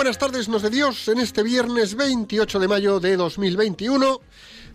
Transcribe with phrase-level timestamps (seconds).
[0.00, 4.20] Buenas tardes, nos de Dios, en este viernes 28 de mayo de 2021.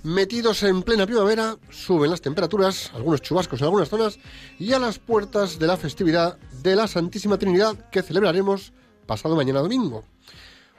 [0.04, 4.20] Metidos en plena primavera, suben las temperaturas, algunos chubascos en algunas zonas,
[4.60, 8.72] y a las puertas de la festividad de la Santísima Trinidad que celebraremos
[9.08, 10.04] pasado mañana domingo.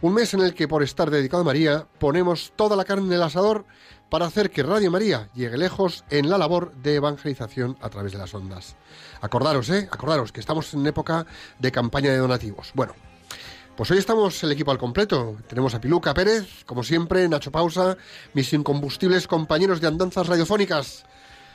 [0.00, 3.14] Un mes en el que, por estar dedicado a María, ponemos toda la carne en
[3.14, 3.64] el asador
[4.10, 8.18] para hacer que Radio María llegue lejos en la labor de evangelización a través de
[8.18, 8.76] las ondas.
[9.20, 9.88] Acordaros, ¿eh?
[9.90, 11.26] Acordaros que estamos en época
[11.58, 12.70] de campaña de donativos.
[12.74, 12.94] Bueno,
[13.76, 15.36] pues hoy estamos el equipo al completo.
[15.46, 17.96] Tenemos a Piluca Pérez, como siempre, Nacho Pausa,
[18.32, 21.04] mis incombustibles compañeros de andanzas radiofónicas.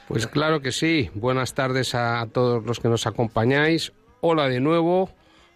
[0.07, 1.09] Pues claro que sí.
[1.15, 3.93] Buenas tardes a todos los que nos acompañáis.
[4.21, 5.09] Hola de nuevo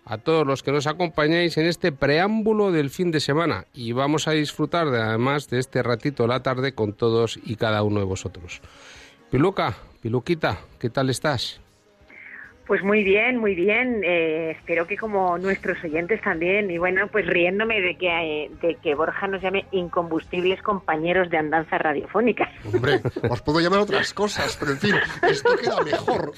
[0.05, 4.27] a todos los que nos acompañáis en este preámbulo del fin de semana y vamos
[4.27, 7.99] a disfrutar de, además de este ratito de la tarde con todos y cada uno
[7.99, 8.61] de vosotros.
[9.31, 11.59] Piluca, Piluquita, ¿qué tal estás?
[12.67, 14.01] Pues muy bien, muy bien.
[14.03, 16.71] Eh, espero que como nuestros oyentes también.
[16.71, 21.37] Y bueno, pues riéndome de que, eh, de que Borja nos llame incombustibles compañeros de
[21.37, 22.49] andanza radiofónica.
[22.73, 24.95] Hombre, os puedo llamar otras cosas, pero en fin,
[25.29, 26.31] esto queda mejor.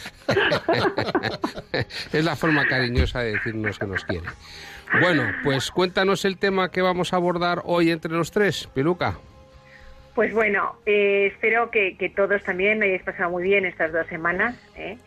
[2.12, 4.28] es la forma cariñosa de decirnos que nos quiere.
[5.00, 9.18] Bueno, pues cuéntanos el tema que vamos a abordar hoy entre los tres, Piluca.
[10.14, 14.56] Pues bueno, eh, espero que, que, todos también hayáis pasado muy bien estas dos semanas.
[14.76, 14.98] ¿eh?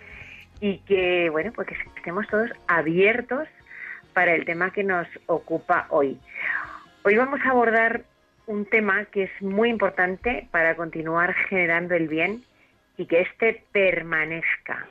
[0.60, 3.48] Y que, bueno, pues que estemos todos abiertos
[4.12, 6.18] para el tema que nos ocupa hoy.
[7.02, 8.02] Hoy vamos a abordar
[8.46, 12.42] un tema que es muy importante para continuar generando el bien
[12.96, 14.86] y que éste permanezca.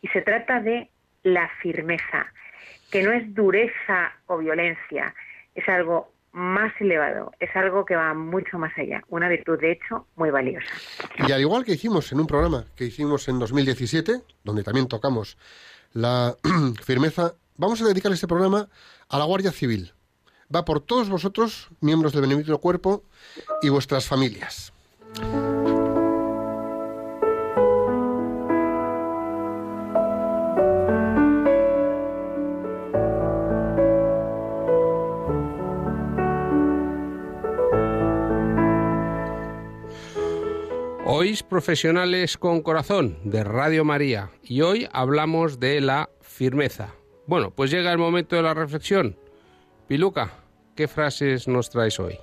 [0.00, 0.88] Y se trata de
[1.22, 2.26] la firmeza,
[2.90, 5.14] que no es dureza o violencia,
[5.54, 10.06] es algo más elevado, es algo que va mucho más allá, una virtud de hecho
[10.16, 10.66] muy valiosa.
[11.26, 15.36] Y al igual que hicimos en un programa que hicimos en 2017, donde también tocamos
[15.92, 16.34] la
[16.82, 18.68] firmeza, vamos a dedicar este programa
[19.08, 19.92] a la Guardia Civil.
[20.54, 23.04] Va por todos vosotros, miembros del Benemérito Cuerpo
[23.62, 24.72] y vuestras familias.
[41.40, 46.92] Profesionales con corazón de Radio María y hoy hablamos de la firmeza.
[47.26, 49.16] Bueno, pues llega el momento de la reflexión.
[49.88, 50.28] Piluca,
[50.76, 52.18] ¿qué frases nos traes hoy?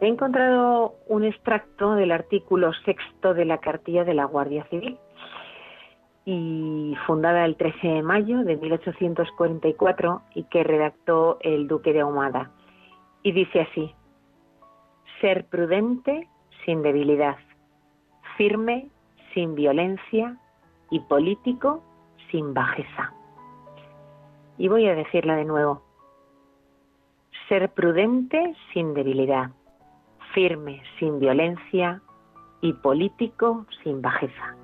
[0.00, 4.98] He encontrado un extracto del artículo sexto de la cartilla de la Guardia Civil
[6.24, 12.50] y fundada el 13 de mayo de 1844 y que redactó el duque de Ahumada.
[13.22, 13.94] Y dice así,
[15.20, 16.28] ser prudente
[16.64, 17.36] sin debilidad,
[18.36, 18.88] firme
[19.32, 20.36] sin violencia
[20.90, 21.82] y político
[22.30, 23.12] sin bajeza.
[24.58, 25.82] Y voy a decirla de nuevo.
[27.48, 29.50] Ser prudente sin debilidad,
[30.32, 32.00] firme sin violencia
[32.60, 34.56] y político sin bajeza.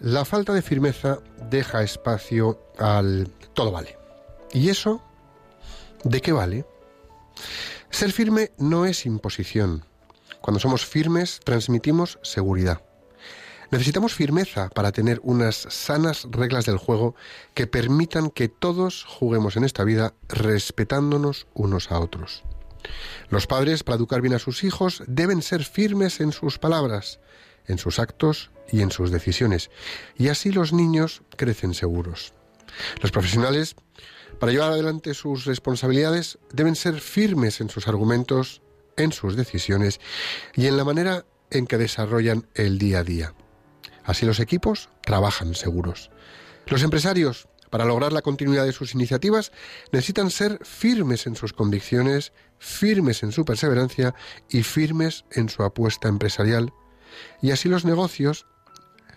[0.00, 1.18] La falta de firmeza
[1.54, 3.96] deja espacio al todo vale.
[4.52, 5.00] ¿Y eso
[6.02, 6.66] de qué vale?
[7.90, 9.84] Ser firme no es imposición.
[10.40, 12.82] Cuando somos firmes transmitimos seguridad.
[13.70, 17.14] Necesitamos firmeza para tener unas sanas reglas del juego
[17.54, 22.42] que permitan que todos juguemos en esta vida respetándonos unos a otros.
[23.30, 27.20] Los padres, para educar bien a sus hijos, deben ser firmes en sus palabras,
[27.66, 29.70] en sus actos y en sus decisiones,
[30.16, 32.34] y así los niños crecen seguros.
[33.00, 33.76] Los profesionales,
[34.38, 38.62] para llevar adelante sus responsabilidades, deben ser firmes en sus argumentos,
[38.96, 40.00] en sus decisiones
[40.54, 43.34] y en la manera en que desarrollan el día a día.
[44.04, 46.10] Así los equipos trabajan seguros.
[46.66, 49.52] Los empresarios, para lograr la continuidad de sus iniciativas,
[49.92, 54.14] necesitan ser firmes en sus convicciones, firmes en su perseverancia
[54.48, 56.72] y firmes en su apuesta empresarial.
[57.42, 58.46] Y así los negocios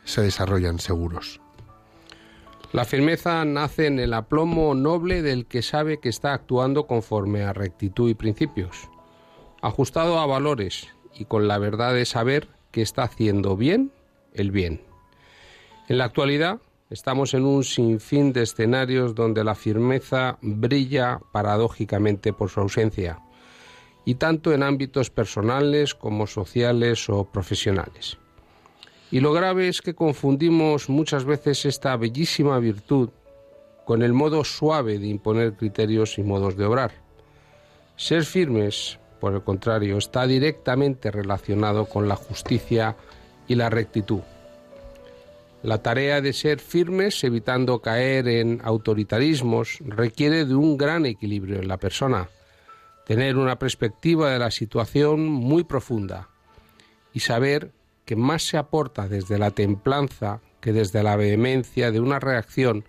[0.04, 1.42] se desarrollan seguros.
[2.74, 7.54] La firmeza nace en el aplomo noble del que sabe que está actuando conforme a
[7.54, 8.90] rectitud y principios.
[9.62, 13.92] ajustado a valores y con la verdad de saber que está haciendo bien
[14.34, 14.82] el bien.
[15.88, 16.60] En la actualidad
[16.90, 23.20] estamos en un sinfín de escenarios donde la firmeza brilla paradójicamente por su ausencia,
[24.08, 28.18] y tanto en ámbitos personales como sociales o profesionales.
[29.12, 33.10] Y lo grave es que confundimos muchas veces esta bellísima virtud
[33.84, 36.92] con el modo suave de imponer criterios y modos de obrar.
[37.98, 42.96] Ser firmes, por el contrario, está directamente relacionado con la justicia
[43.46, 44.22] y la rectitud.
[45.64, 51.68] La tarea de ser firmes, evitando caer en autoritarismos, requiere de un gran equilibrio en
[51.68, 52.30] la persona,
[53.08, 56.28] tener una perspectiva de la situación muy profunda
[57.14, 57.72] y saber
[58.04, 62.84] que más se aporta desde la templanza que desde la vehemencia de una reacción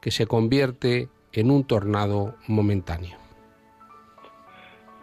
[0.00, 3.18] que se convierte en un tornado momentáneo.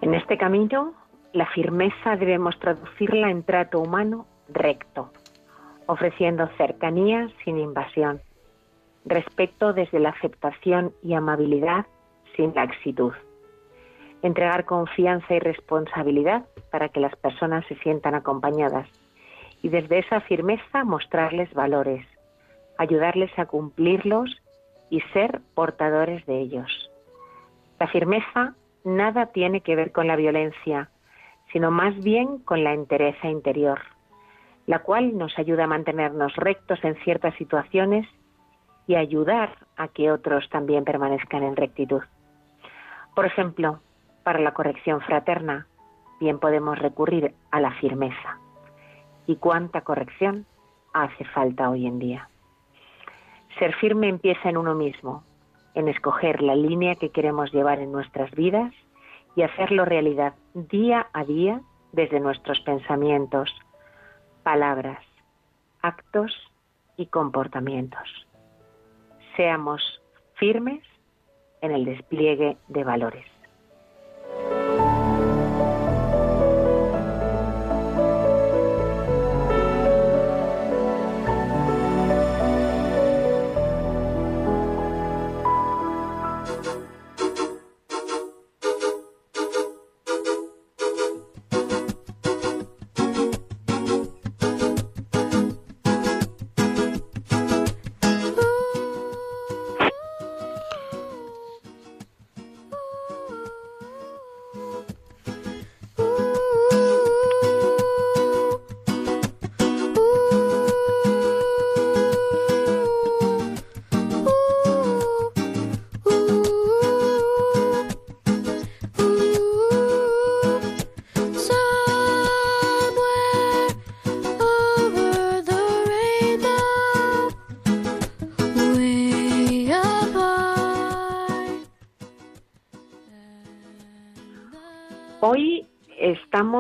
[0.02, 0.96] En este camino,
[1.32, 5.12] la firmeza debemos traducirla en trato humano recto,
[5.86, 8.20] ofreciendo cercanía sin invasión,
[9.06, 11.86] respeto desde la aceptación y amabilidad
[12.36, 13.14] sin laxitud,
[14.26, 18.88] entregar confianza y responsabilidad para que las personas se sientan acompañadas
[19.62, 22.06] y desde esa firmeza mostrarles valores,
[22.78, 24.42] ayudarles a cumplirlos
[24.90, 26.92] y ser portadores de ellos.
[27.80, 30.90] La firmeza nada tiene que ver con la violencia,
[31.52, 33.80] sino más bien con la entereza interior,
[34.66, 38.08] la cual nos ayuda a mantenernos rectos en ciertas situaciones
[38.88, 42.02] y ayudar a que otros también permanezcan en rectitud.
[43.16, 43.80] Por ejemplo,
[44.26, 45.68] para la corrección fraterna,
[46.20, 48.40] bien podemos recurrir a la firmeza
[49.28, 50.48] y cuánta corrección
[50.94, 52.28] hace falta hoy en día.
[53.60, 55.24] Ser firme empieza en uno mismo,
[55.76, 58.74] en escoger la línea que queremos llevar en nuestras vidas
[59.36, 61.62] y hacerlo realidad día a día
[61.92, 63.54] desde nuestros pensamientos,
[64.42, 65.06] palabras,
[65.84, 66.34] actos
[66.98, 68.28] y comportamientos.
[69.36, 70.02] Seamos
[70.34, 70.82] firmes
[71.62, 73.35] en el despliegue de valores.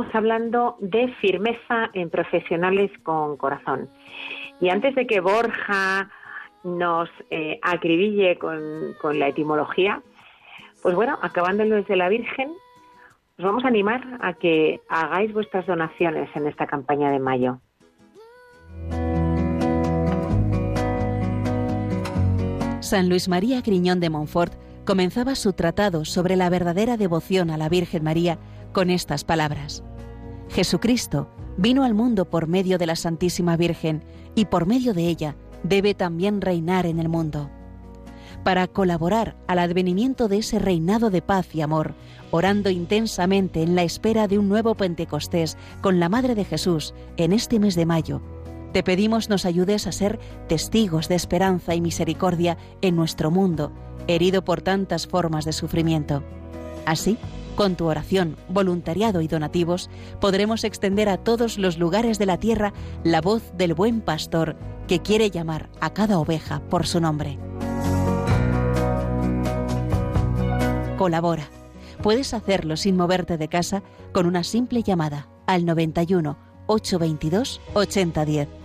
[0.06, 3.90] Estamos hablando de firmeza en profesionales con corazón.
[4.62, 6.10] Y antes de que Borja
[6.63, 10.02] nos eh, acribille con, la etimología,
[10.81, 12.52] pues bueno, acabándolo desde la Virgen,
[13.38, 17.59] os vamos a animar a que hagáis vuestras donaciones en esta campaña de mayo.
[22.80, 24.54] San Luis María Griñón de Montfort
[24.85, 28.38] comenzaba su tratado sobre la verdadera devoción a la Virgen María
[28.71, 29.83] con estas palabras.
[30.49, 34.04] Jesucristo vino al mundo por medio de la Santísima Virgen
[34.35, 37.49] y por medio de ella debe también reinar en el mundo.
[38.44, 41.95] Para colaborar al advenimiento de ese reinado de paz y amor,
[42.30, 47.33] orando intensamente en la espera de un nuevo Pentecostés con la Madre de Jesús en
[47.33, 48.21] este mes de mayo,
[48.71, 53.71] te pedimos nos ayudes a ser testigos de esperanza y misericordia en nuestro mundo,
[54.07, 56.23] herido por tantas formas de sufrimiento.
[56.85, 57.18] Así,
[57.56, 62.74] con tu oración, voluntariado y donativos, podremos extender a todos los lugares de la tierra
[63.04, 64.56] la voz del buen pastor
[64.88, 67.40] que quiere llamar a cada oveja por su nombre.
[70.97, 71.47] Colabora.
[72.02, 73.81] Puedes hacerlo sin moverte de casa
[74.12, 78.65] con una simple llamada al 91 822 8010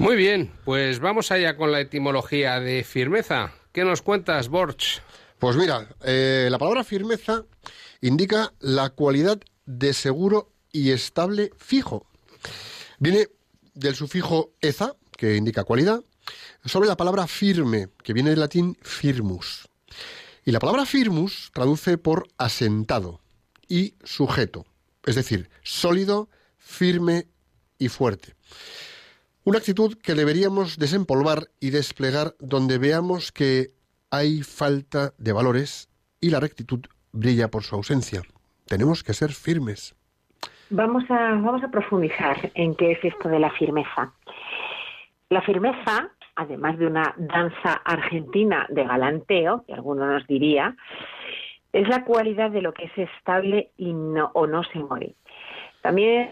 [0.00, 3.52] Muy bien, pues vamos allá con la etimología de firmeza.
[3.70, 5.02] ¿Qué nos cuentas, Borch?
[5.38, 7.44] Pues mira, eh, la palabra firmeza
[8.00, 12.06] indica la cualidad de seguro y estable fijo.
[12.98, 13.28] Viene
[13.74, 16.02] del sufijo eza, que indica cualidad,
[16.64, 19.68] sobre la palabra firme, que viene del latín firmus.
[20.46, 23.20] Y la palabra firmus traduce por asentado
[23.68, 24.64] y sujeto,
[25.04, 27.26] es decir, sólido, firme
[27.78, 28.34] y fuerte.
[29.42, 33.68] Una actitud que deberíamos desempolvar y desplegar donde veamos que
[34.10, 35.88] hay falta de valores
[36.20, 36.80] y la rectitud
[37.12, 38.20] brilla por su ausencia.
[38.66, 39.96] Tenemos que ser firmes.
[40.68, 44.12] Vamos a, vamos a profundizar en qué es esto de la firmeza.
[45.30, 50.76] La firmeza, además de una danza argentina de galanteo, que alguno nos diría,
[51.72, 55.14] es la cualidad de lo que es estable y no, o no se muere.
[55.80, 56.30] También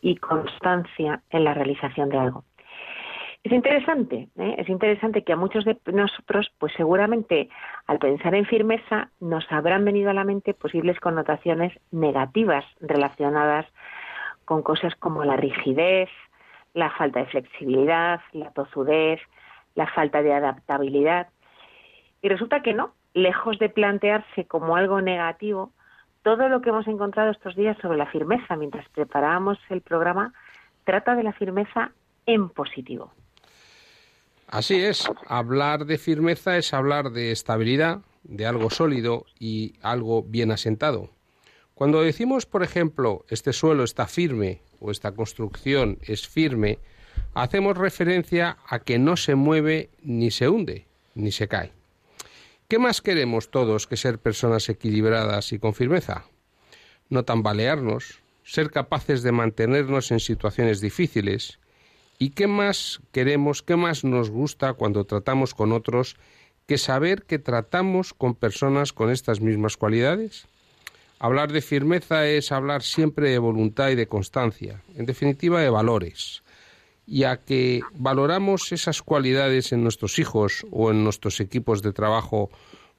[0.00, 2.44] y constancia en la realización de algo.
[3.46, 4.56] Es interesante, ¿eh?
[4.58, 7.48] es interesante que a muchos de nosotros, pues seguramente
[7.86, 13.66] al pensar en firmeza, nos habrán venido a la mente posibles connotaciones negativas relacionadas
[14.44, 16.08] con cosas como la rigidez,
[16.74, 19.20] la falta de flexibilidad, la tozudez,
[19.76, 21.28] la falta de adaptabilidad.
[22.22, 25.70] Y resulta que no, lejos de plantearse como algo negativo,
[26.26, 30.34] todo lo que hemos encontrado estos días sobre la firmeza mientras preparábamos el programa
[30.82, 31.92] trata de la firmeza
[32.26, 33.12] en positivo.
[34.48, 40.50] Así es, hablar de firmeza es hablar de estabilidad, de algo sólido y algo bien
[40.50, 41.10] asentado.
[41.76, 46.80] Cuando decimos, por ejemplo, este suelo está firme o esta construcción es firme,
[47.34, 51.75] hacemos referencia a que no se mueve ni se hunde, ni se cae.
[52.68, 56.24] ¿Qué más queremos todos que ser personas equilibradas y con firmeza?
[57.08, 61.58] No tambalearnos, ser capaces de mantenernos en situaciones difíciles,
[62.18, 66.16] ¿Y qué más queremos, qué más nos gusta cuando tratamos con otros
[66.66, 70.46] que saber que tratamos con personas con estas mismas cualidades?
[71.18, 76.42] Hablar de firmeza es hablar siempre de voluntad y de constancia, en definitiva de valores.
[77.06, 82.50] Y a que valoramos esas cualidades en nuestros hijos o en nuestros equipos de trabajo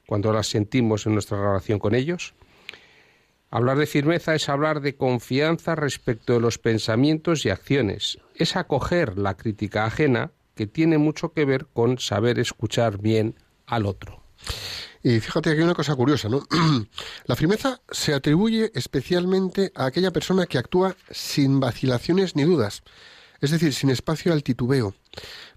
[0.06, 2.34] cuando las sentimos en nuestra relación con ellos,
[3.50, 8.18] Hablar de firmeza es hablar de confianza respecto de los pensamientos y acciones.
[8.34, 13.86] Es acoger la crítica ajena que tiene mucho que ver con saber escuchar bien al
[13.86, 14.22] otro.
[15.02, 16.42] Y fíjate aquí una cosa curiosa, ¿no?
[17.24, 22.82] La firmeza se atribuye especialmente a aquella persona que actúa sin vacilaciones ni dudas,
[23.40, 24.94] es decir, sin espacio al titubeo,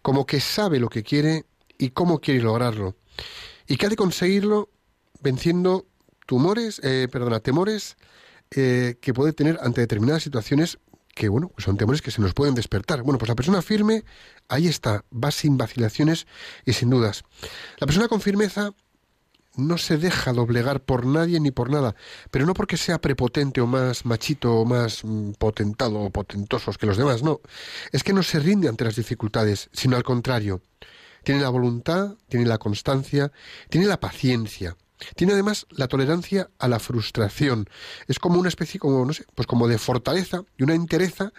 [0.02, 1.46] como que sabe lo que quiere
[1.78, 2.96] y cómo quiere lograrlo,
[3.68, 4.70] y que ha de conseguirlo
[5.22, 5.88] venciendo
[6.26, 7.98] tumores, eh, perdona, temores
[8.52, 10.80] eh, que puede tener ante determinadas situaciones
[11.14, 13.04] que, bueno, pues son temores que se nos pueden despertar.
[13.04, 14.04] Bueno, pues la persona firme,
[14.48, 16.26] ahí está, va sin vacilaciones
[16.66, 17.24] y sin dudas.
[17.80, 18.74] La persona con firmeza
[19.56, 21.96] no se deja doblegar por nadie ni por nada,
[22.30, 26.86] pero no porque sea prepotente o más machito o más mm, potentado o potentosos que
[26.86, 27.42] los demás, no.
[27.92, 30.62] Es que no se rinde ante las dificultades, sino al contrario.
[31.24, 33.32] Tiene la voluntad, tiene la constancia,
[33.70, 34.76] tiene la paciencia.
[35.16, 37.68] Tiene además la tolerancia a la frustración.
[38.08, 41.34] Es como una especie, como, no sé, pues como de fortaleza y una entereza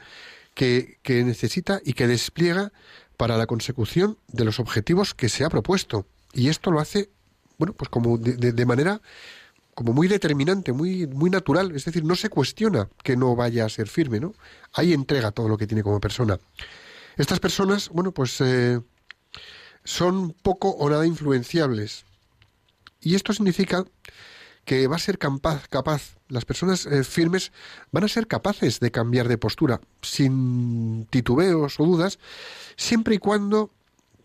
[0.54, 2.73] que, que necesita y que despliega
[3.16, 6.07] para la consecución de los objetivos que se ha propuesto.
[6.33, 7.11] Y esto lo hace,
[7.62, 9.00] bueno, pues como de, manera
[9.73, 11.71] como muy determinante, muy, muy natural.
[11.76, 14.35] Es decir, no se cuestiona que no vaya a ser firme, ¿no?
[14.73, 16.40] Ahí entrega todo lo que tiene como persona.
[17.16, 18.81] Estas personas, bueno, pues eh,
[19.85, 22.04] son poco o nada influenciables.
[23.00, 23.85] Y esto significa
[24.64, 27.52] que va a ser capaz, capaz las personas eh, firmes
[27.92, 32.19] van a ser capaces de cambiar de postura sin titubeos o dudas,
[32.75, 33.71] siempre y cuando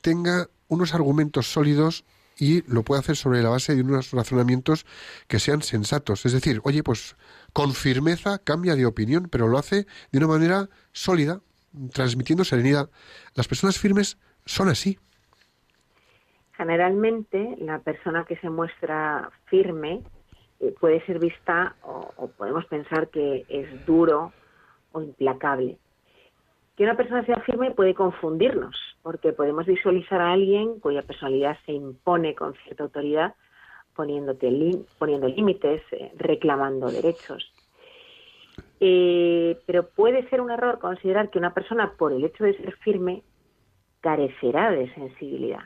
[0.01, 2.03] tenga unos argumentos sólidos
[2.39, 4.85] y lo pueda hacer sobre la base de unos razonamientos
[5.27, 6.25] que sean sensatos.
[6.25, 7.15] Es decir, oye, pues
[7.53, 11.41] con firmeza cambia de opinión, pero lo hace de una manera sólida,
[11.93, 12.89] transmitiendo serenidad.
[13.35, 14.97] Las personas firmes son así.
[16.55, 20.03] Generalmente la persona que se muestra firme
[20.59, 24.33] eh, puede ser vista o, podemos pensar que es duro
[24.91, 25.77] o implacable.
[26.75, 28.75] Que una persona sea firme puede confundirnos,
[29.07, 33.35] porque podemos visualizar a alguien cuya personalidad se impone con cierta autoridad,
[33.95, 34.51] poniéndote
[34.99, 37.49] poniendo límites, eh, reclamando derechos.
[38.81, 42.75] Eh, pero puede ser un error considerar que una persona, por el hecho de ser
[42.79, 43.23] firme,
[44.01, 45.61] carecerá de sensibilidad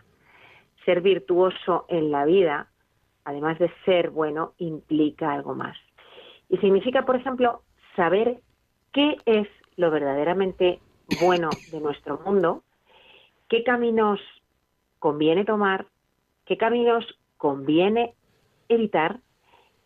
[0.86, 2.68] ser virtuoso en la vida
[3.26, 5.78] además de ser bueno, implica algo más.
[6.50, 7.64] Y significa, por ejemplo,
[7.96, 8.40] saber
[8.94, 10.80] qué es lo verdaderamente
[11.22, 12.64] bueno de nuestro mundo,
[13.52, 14.22] qué caminos
[14.98, 15.86] conviene tomar,
[16.46, 17.06] qué caminos
[17.36, 18.14] conviene
[18.70, 19.20] evitar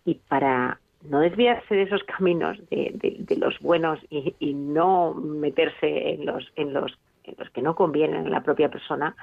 [0.05, 6.53] y para no desviarse de esos caminos de, los buenos y, no meterse en los,
[6.55, 9.15] en, los, en los que no convienen a la propia persona,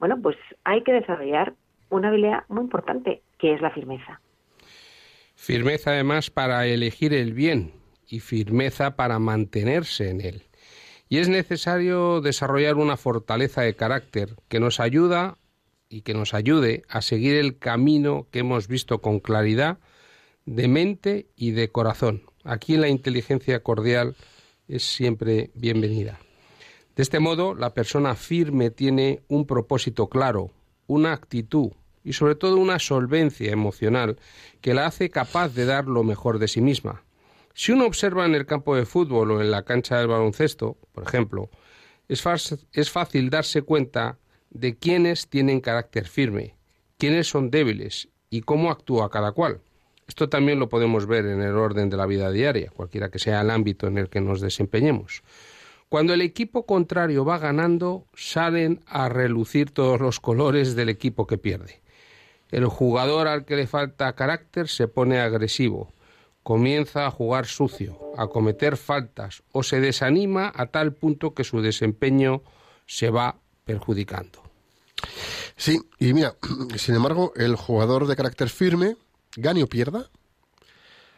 [0.00, 1.54] bueno, pues hay que desarrollar
[1.88, 4.20] una habilidad muy importante, que es la firmeza.
[5.36, 7.72] Firmeza además para elegir el bien
[8.08, 10.42] y firmeza para mantenerse en él.
[11.08, 15.38] Y es necesario desarrollar una fortaleza de carácter que nos ayuda
[15.88, 19.78] y que nos ayude a seguir el camino que hemos visto con claridad
[20.46, 22.22] de mente y de corazón.
[22.42, 24.16] Aquí la inteligencia cordial
[24.68, 26.18] es siempre bienvenida.
[26.96, 30.50] De este modo, la persona firme tiene un propósito claro,
[30.86, 31.72] una actitud
[32.02, 34.18] y sobre todo una solvencia emocional
[34.60, 37.05] que la hace capaz de dar lo mejor de sí misma.
[37.58, 41.04] Si uno observa en el campo de fútbol o en la cancha del baloncesto, por
[41.04, 41.48] ejemplo,
[42.06, 42.22] es,
[42.74, 44.18] es fácil darse cuenta
[44.50, 46.54] de quiénes tienen carácter firme,
[46.98, 49.62] quiénes son débiles y cómo actúa cada cual.
[50.06, 53.40] Esto también lo podemos ver en el orden de la vida diaria, cualquiera que sea
[53.40, 55.22] el ámbito en el que nos desempeñemos.
[55.88, 61.38] Cuando el equipo contrario va ganando, salen a relucir todos los colores del equipo que
[61.38, 61.80] pierde.
[62.50, 65.95] El jugador al que le falta carácter se pone agresivo,
[66.46, 71.60] comienza a jugar sucio, a cometer faltas o se desanima a tal punto que su
[71.60, 72.44] desempeño
[72.86, 74.44] se va perjudicando.
[75.56, 76.36] Sí, y mira,
[76.76, 78.96] sin embargo, el jugador de carácter firme,
[79.34, 80.08] gane o pierda,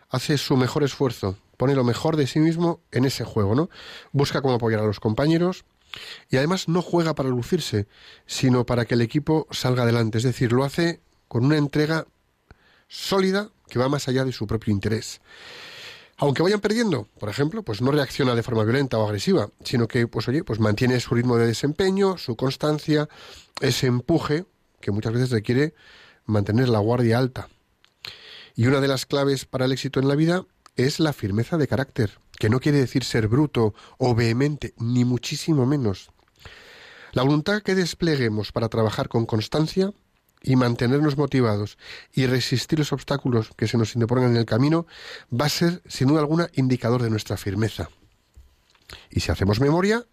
[0.09, 3.69] hace su mejor esfuerzo pone lo mejor de sí mismo en ese juego, ¿no?
[4.13, 5.67] Busca cómo apoyar a los compañeros
[6.31, 7.87] y además no juega para lucirse,
[8.25, 12.07] sino para que el equipo salga adelante, es decir, lo hace con una entrega
[12.89, 15.21] sólida que va más allá de su propio interés.
[16.17, 20.09] Aunque vayan perdiendo, por ejemplo, pues no reacciona de forma violenta o agresiva, sino que,
[20.09, 23.09] pues oye, pues mantiene su ritmo de desempeño, su constancia,
[23.61, 24.45] ese empuje
[24.81, 25.75] que muchas veces requiere
[26.27, 27.49] mantener la guardia alta.
[28.57, 31.69] Y una de las claves para el éxito en la vida es la firmeza de
[31.69, 36.11] carácter, que no quiere decir ser bruto o vehemente, ni muchísimo menos.
[37.13, 39.93] La voluntad que despleguemos para trabajar con constancia
[40.43, 41.79] y mantenernos motivados
[42.13, 44.87] y resistir los obstáculos que se nos interpongan en el camino
[45.33, 47.91] va a ser, sin duda alguna, indicador de nuestra firmeza.
[49.11, 50.07] Y si hacemos memoria,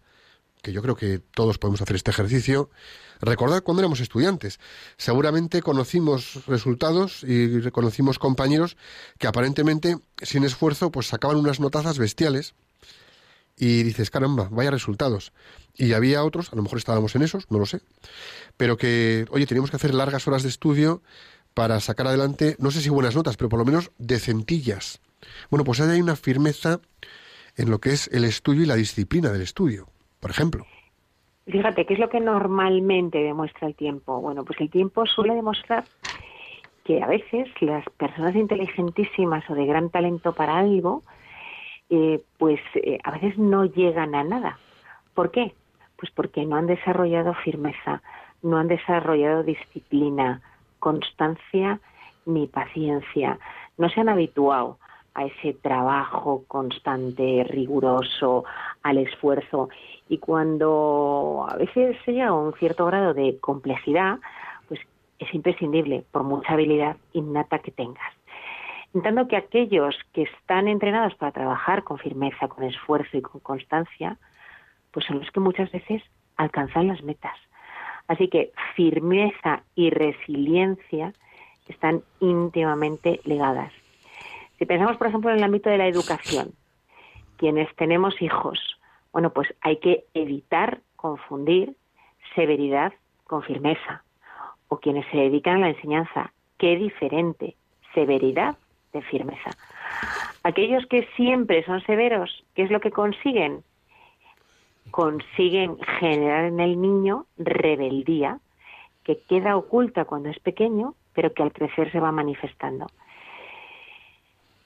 [0.61, 2.69] que yo creo que todos podemos hacer este ejercicio,
[3.21, 4.59] recordar cuando éramos estudiantes.
[4.97, 8.75] Seguramente conocimos resultados y reconocimos compañeros
[9.19, 12.55] que aparentemente, sin esfuerzo, pues sacaban unas notazas bestiales.
[13.57, 15.31] Y dices, caramba, vaya resultados.
[15.75, 17.81] Y había otros, a lo mejor estábamos en esos, no lo sé,
[18.57, 21.01] pero que, oye, teníamos que hacer largas horas de estudio
[21.53, 25.01] para sacar adelante, no sé si buenas notas, pero por lo menos decentillas.
[25.49, 26.81] Bueno, pues hay una firmeza
[27.55, 29.87] en lo que es el estudio y la disciplina del estudio
[30.25, 30.65] por ejemplo.
[31.45, 34.19] Fíjate, ¿qué es lo que normalmente demuestra el tiempo?
[34.21, 35.83] Bueno, pues el tiempo suele demostrar
[36.83, 41.03] que a veces las personas inteligentísimas o de gran talento para algo,
[41.89, 44.57] eh, pues eh, a veces no llegan a nada.
[45.13, 45.53] ¿Por qué?
[45.97, 48.01] Pues porque no han desarrollado firmeza,
[48.41, 50.41] no han desarrollado disciplina,
[50.79, 51.79] constancia
[52.25, 53.39] ni paciencia,
[53.77, 54.77] no se han habituado
[55.13, 58.43] a ese trabajo constante, riguroso,
[58.83, 59.69] al esfuerzo.
[60.09, 64.19] Y cuando a veces se llega a un cierto grado de complejidad,
[64.67, 64.81] pues
[65.19, 68.13] es imprescindible, por mucha habilidad innata que tengas.
[68.95, 74.17] Entiendo que aquellos que están entrenados para trabajar con firmeza, con esfuerzo y con constancia,
[74.91, 76.01] pues son los que muchas veces
[76.37, 77.37] alcanzan las metas.
[78.07, 81.11] Así que firmeza y resiliencia
[81.67, 83.73] están íntimamente ligadas.
[84.57, 86.53] Si pensamos, por ejemplo, en el ámbito de la educación,
[87.35, 88.79] quienes tenemos hijos,
[89.11, 91.75] bueno, pues hay que evitar confundir
[92.33, 92.93] severidad
[93.25, 94.05] con firmeza.
[94.69, 97.57] O quienes se dedican a la enseñanza, qué diferente,
[97.93, 98.55] severidad
[98.95, 99.51] de firmeza.
[100.43, 103.63] Aquellos que siempre son severos, ¿qué es lo que consiguen?
[104.89, 108.39] Consiguen generar en el niño rebeldía,
[109.03, 112.87] que queda oculta cuando es pequeño, pero que al crecer se va manifestando.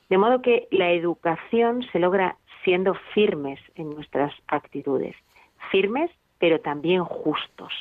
[0.09, 5.15] De modo que la educación se logra siendo firmes en nuestras actitudes,
[5.71, 7.73] firmes pero también justos.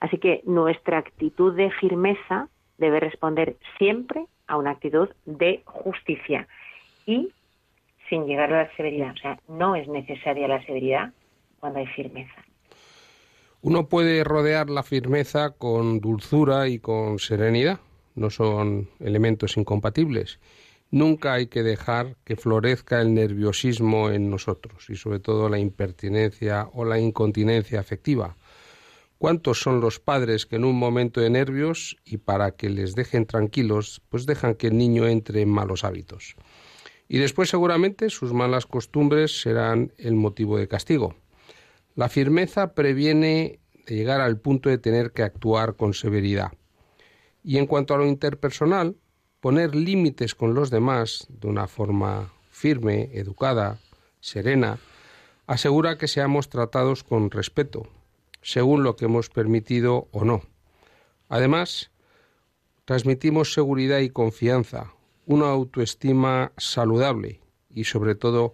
[0.00, 2.48] Así que nuestra actitud de firmeza
[2.78, 6.46] debe responder siempre a una actitud de justicia
[7.06, 7.30] y
[8.08, 9.12] sin llegar a la severidad.
[9.12, 11.12] O sea, no es necesaria la severidad
[11.60, 12.44] cuando hay firmeza.
[13.62, 17.80] Uno puede rodear la firmeza con dulzura y con serenidad,
[18.14, 20.38] no son elementos incompatibles.
[20.90, 26.68] Nunca hay que dejar que florezca el nerviosismo en nosotros y sobre todo la impertinencia
[26.74, 28.36] o la incontinencia afectiva.
[29.24, 33.24] ¿Cuántos son los padres que en un momento de nervios y para que les dejen
[33.24, 36.36] tranquilos, pues dejan que el niño entre en malos hábitos?
[37.08, 41.14] Y después seguramente sus malas costumbres serán el motivo de castigo.
[41.94, 46.52] La firmeza previene de llegar al punto de tener que actuar con severidad.
[47.42, 48.94] Y en cuanto a lo interpersonal,
[49.40, 53.78] poner límites con los demás de una forma firme, educada,
[54.20, 54.78] serena,
[55.46, 57.88] asegura que seamos tratados con respeto,
[58.44, 60.42] según lo que hemos permitido o no.
[61.28, 61.90] Además,
[62.84, 64.92] transmitimos seguridad y confianza,
[65.26, 68.52] una autoestima saludable y sobre todo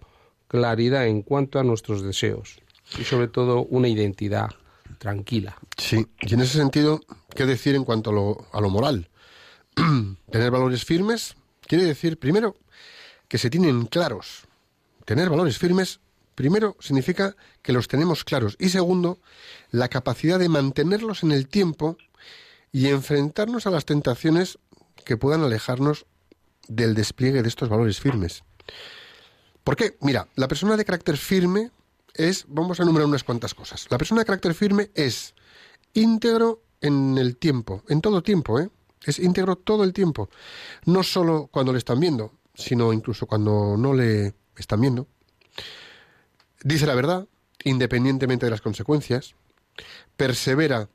[0.48, 2.60] claridad en cuanto a nuestros deseos
[2.98, 4.50] y sobre todo una identidad
[4.98, 5.58] tranquila.
[5.76, 7.00] Sí, y en ese sentido,
[7.34, 9.10] ¿qué decir en cuanto a lo, a lo moral?
[10.30, 12.56] Tener valores firmes quiere decir, primero,
[13.28, 14.42] que se tienen claros.
[15.04, 16.00] Tener valores firmes,
[16.34, 18.56] primero, significa que los tenemos claros.
[18.58, 19.18] Y segundo,
[19.70, 21.96] la capacidad de mantenerlos en el tiempo
[22.72, 24.58] y enfrentarnos a las tentaciones
[25.04, 26.06] que puedan alejarnos
[26.68, 28.44] del despliegue de estos valores firmes.
[29.64, 29.96] ¿Por qué?
[30.00, 31.70] Mira, la persona de carácter firme
[32.14, 33.86] es, vamos a enumerar unas cuantas cosas.
[33.90, 35.34] La persona de carácter firme es
[35.92, 38.70] íntegro en el tiempo, en todo tiempo, ¿eh?
[39.04, 40.28] Es íntegro todo el tiempo.
[40.84, 45.06] No solo cuando le están viendo, sino incluso cuando no le están viendo.
[46.62, 47.26] Dice la verdad,
[47.64, 49.34] independientemente de las consecuencias.
[50.16, 50.88] Persevera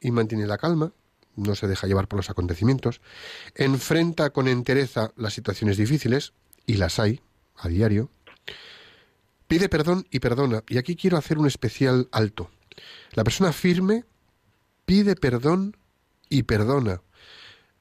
[0.00, 0.92] y mantiene la calma.
[1.36, 3.00] No se deja llevar por los acontecimientos.
[3.54, 6.32] Enfrenta con entereza las situaciones difíciles,
[6.66, 7.20] y las hay
[7.56, 8.10] a diario.
[9.46, 10.62] Pide perdón y perdona.
[10.68, 12.50] Y aquí quiero hacer un especial alto.
[13.12, 14.04] La persona firme
[14.84, 15.76] pide perdón
[16.28, 17.02] y perdona.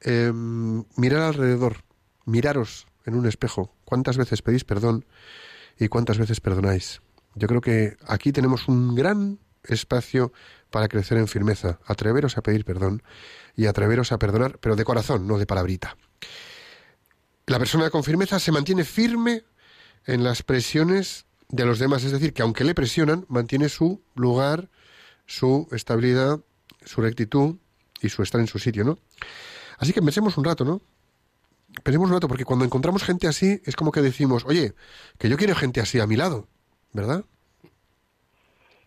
[0.01, 1.83] Em, mirar alrededor,
[2.25, 3.73] miraros en un espejo.
[3.85, 5.05] ¿Cuántas veces pedís perdón
[5.79, 7.01] y cuántas veces perdonáis?
[7.35, 10.31] Yo creo que aquí tenemos un gran espacio
[10.69, 11.79] para crecer en firmeza.
[11.85, 13.03] Atreveros a pedir perdón
[13.55, 15.97] y atreveros a perdonar, pero de corazón, no de palabrita.
[17.45, 19.43] La persona con firmeza se mantiene firme
[20.05, 24.69] en las presiones de los demás, es decir, que aunque le presionan, mantiene su lugar,
[25.25, 26.39] su estabilidad,
[26.85, 27.57] su rectitud
[28.01, 28.97] y su estar en su sitio, ¿no?
[29.77, 30.81] Así que pensemos un rato, ¿no?
[31.83, 34.73] Pensemos un rato, porque cuando encontramos gente así, es como que decimos, oye,
[35.17, 36.47] que yo quiero gente así a mi lado,
[36.93, 37.23] ¿verdad?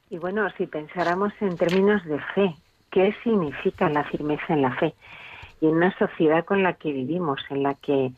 [0.08, 2.54] Y bueno, si pensáramos en términos de fe,
[2.90, 4.94] ¿qué significa la firmeza en la fe?
[5.60, 8.12] Y en una sociedad con la que vivimos, en la que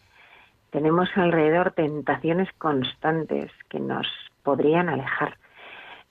[0.71, 4.07] tenemos alrededor tentaciones constantes que nos
[4.43, 5.39] podrían alejar.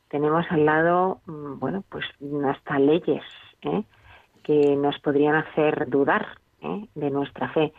[0.09, 2.05] Tenemos al lado, mm, bueno, pues
[2.45, 3.23] hasta leyes
[3.61, 3.83] ¿eh?
[4.43, 6.27] que nos podrían hacer dudar
[6.61, 6.87] ¿eh?
[6.95, 7.73] de nuestra fe.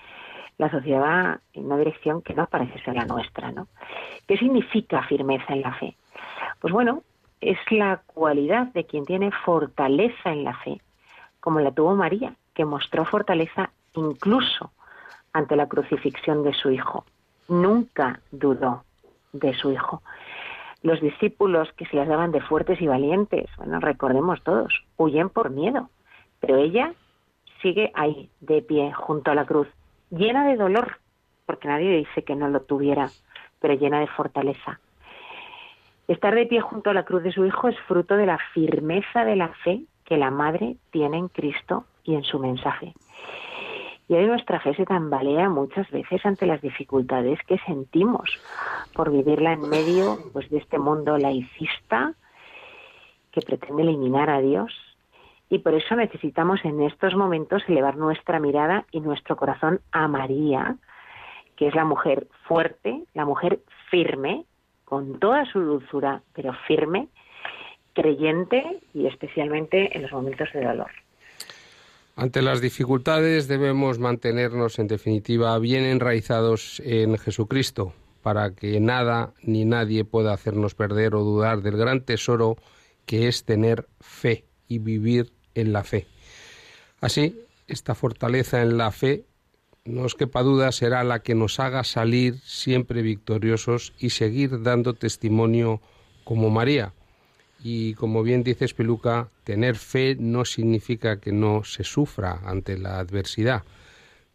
[0.58, 3.68] La sociedad va en una dirección que no parece ser la nuestra, ¿no?
[4.26, 5.96] ¿Qué significa firmeza en la fe?
[6.60, 7.02] Pues bueno,
[7.40, 10.80] es la cualidad de quien tiene fortaleza en la fe,
[11.40, 14.72] como la tuvo María, que mostró fortaleza incluso
[15.32, 17.04] ante la crucifixión de su hijo.
[17.48, 18.84] Nunca dudó
[19.32, 20.02] de su hijo.
[20.82, 25.50] Los discípulos que se las daban de fuertes y valientes, bueno, recordemos todos, huyen por
[25.50, 25.90] miedo,
[26.40, 26.94] pero ella
[27.62, 29.68] sigue ahí, de pie, junto a la cruz,
[30.10, 30.98] llena de dolor,
[31.46, 33.08] porque nadie dice que no lo tuviera,
[33.60, 34.80] pero llena de fortaleza.
[36.06, 39.24] Estar de pie junto a la cruz de su hijo es fruto de la firmeza
[39.24, 42.94] de la fe que la madre tiene en Cristo y en su mensaje.
[44.08, 48.30] Y hoy nuestra fe se tambalea muchas veces ante las dificultades que sentimos
[48.94, 52.14] por vivirla en medio pues, de este mundo laicista
[53.30, 54.72] que pretende eliminar a Dios
[55.50, 60.76] y por eso necesitamos en estos momentos elevar nuestra mirada y nuestro corazón a María,
[61.56, 64.44] que es la mujer fuerte, la mujer firme,
[64.84, 67.08] con toda su dulzura, pero firme,
[67.94, 70.90] creyente y especialmente en los momentos de dolor.
[72.16, 79.64] Ante las dificultades debemos mantenernos, en definitiva, bien enraizados en Jesucristo, para que nada ni
[79.64, 82.56] nadie pueda hacernos perder o dudar del gran tesoro
[83.06, 86.06] que es tener fe y vivir en la fe.
[87.00, 89.24] Así, esta fortaleza en la fe,
[89.84, 94.94] no os quepa duda, será la que nos haga salir siempre victoriosos y seguir dando
[94.94, 95.80] testimonio
[96.24, 96.92] como María.
[97.62, 102.98] Y como bien dice Peluca, tener fe no significa que no se sufra ante la
[102.98, 103.64] adversidad,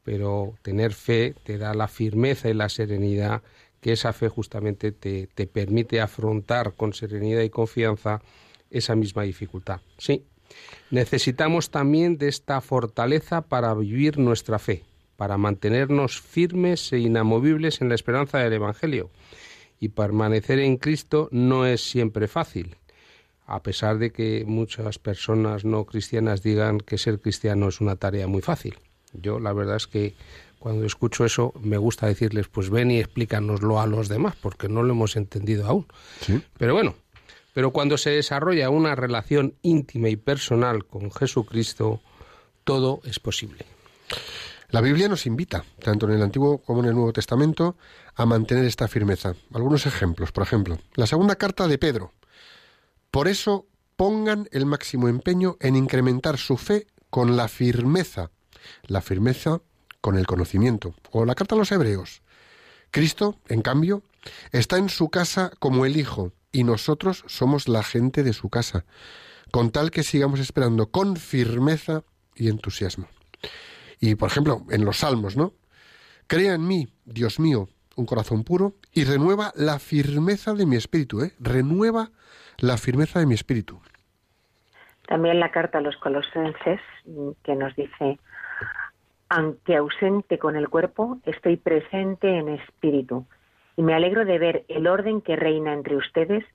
[0.03, 3.41] pero tener fe te da la firmeza y la serenidad
[3.79, 8.21] que esa fe justamente te, te permite afrontar con serenidad y confianza
[8.71, 9.81] esa misma dificultad.
[9.97, 10.23] Sí,
[10.89, 14.83] Necesitamos también de esta fortaleza para vivir nuestra fe,
[15.17, 19.09] para mantenernos firmes e inamovibles en la esperanza del Evangelio.
[19.79, 22.77] Y permanecer en Cristo no es siempre fácil,
[23.45, 28.27] a pesar de que muchas personas no cristianas digan que ser cristiano es una tarea
[28.27, 28.75] muy fácil.
[29.13, 30.13] Yo la verdad es que
[30.59, 34.81] cuando escucho eso me gusta decirles, pues ven y explícanoslo a los demás, porque no
[34.81, 35.85] lo hemos entendido aún.
[36.57, 36.95] Pero bueno,
[37.53, 42.01] pero cuando se desarrolla una relación íntima y personal con Jesucristo,
[42.63, 43.65] todo es posible.
[44.69, 47.77] La Biblia nos invita, tanto en el Antiguo como en el Nuevo Testamento,
[48.15, 49.35] a mantener esta firmeza.
[49.53, 52.11] Algunos ejemplos, por ejemplo, la segunda carta de Pedro.
[53.11, 58.31] Por eso pongan el máximo empeño en incrementar su fe con la firmeza,
[58.87, 59.61] la firmeza
[60.01, 60.95] con el conocimiento.
[61.11, 62.23] O la carta a los Hebreos.
[62.89, 64.01] Cristo, en cambio,
[64.51, 68.85] está en su casa como el Hijo, y nosotros somos la gente de su casa,
[69.51, 72.03] con tal que sigamos esperando con firmeza
[72.35, 73.07] y entusiasmo.
[73.99, 75.53] Y, por ejemplo, en los Salmos, ¿no?
[76.27, 81.21] Crea en mí, Dios mío, un corazón puro y renueva la firmeza de mi espíritu,
[81.21, 81.33] ¿eh?
[81.39, 82.11] Renueva
[82.59, 83.81] la firmeza de mi espíritu.
[85.07, 86.79] También la carta a los colosenses
[87.43, 88.19] que nos dice,
[89.29, 93.25] aunque ausente con el cuerpo, estoy presente en espíritu
[93.75, 96.45] y me alegro de ver el orden que reina entre ustedes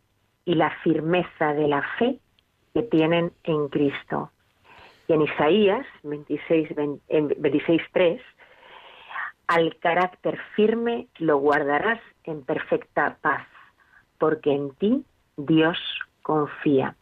[0.44, 2.18] y la firmeza de la fe
[2.74, 4.30] que tienen en Cristo.
[5.08, 6.70] Y en Isaías 26,
[7.08, 7.82] 26
[9.46, 13.46] al carácter firme lo guardarás en perfecta paz,
[14.18, 15.04] porque en ti
[15.36, 15.78] Dios
[16.22, 16.94] confía.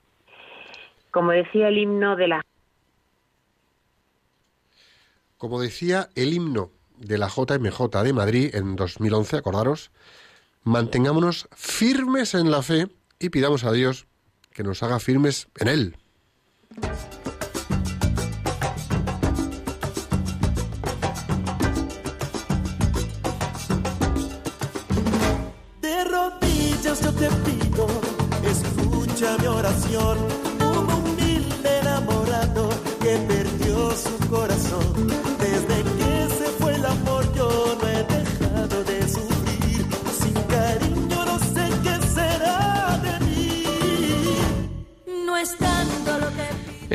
[1.10, 2.42] Como decía el himno de la
[5.36, 9.90] como decía el himno de la JMJ de Madrid en 2011, acordaros,
[10.62, 14.06] mantengámonos firmes en la fe y pidamos a Dios
[14.52, 15.96] que nos haga firmes en Él.
[25.80, 27.86] De rodillas yo te pido,
[28.44, 30.25] escucha mi oración,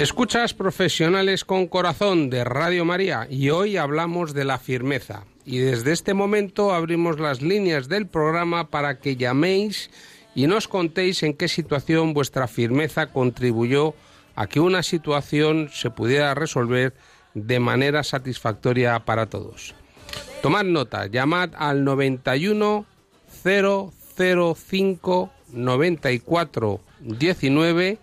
[0.01, 5.25] Escuchas profesionales con corazón de Radio María y hoy hablamos de la firmeza.
[5.45, 9.91] Y desde este momento abrimos las líneas del programa para que llaméis
[10.33, 13.93] y nos contéis en qué situación vuestra firmeza contribuyó
[14.33, 16.95] a que una situación se pudiera resolver
[17.35, 19.75] de manera satisfactoria para todos.
[20.41, 22.87] Tomad nota, llamad al 91
[23.43, 27.99] 005 94 19.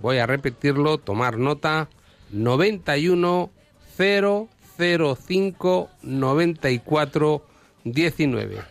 [0.00, 1.88] Voy a repetirlo, tomar nota.
[2.30, 3.50] 91
[3.96, 7.42] 005 94
[7.84, 8.62] 19.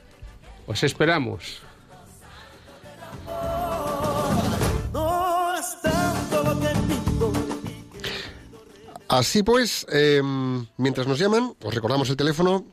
[0.68, 1.62] Os esperamos.
[9.08, 10.22] Así pues, eh,
[10.78, 12.66] mientras nos llaman, os recordamos el teléfono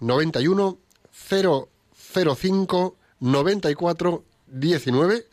[0.00, 0.78] 91
[1.12, 5.26] 005 94 19.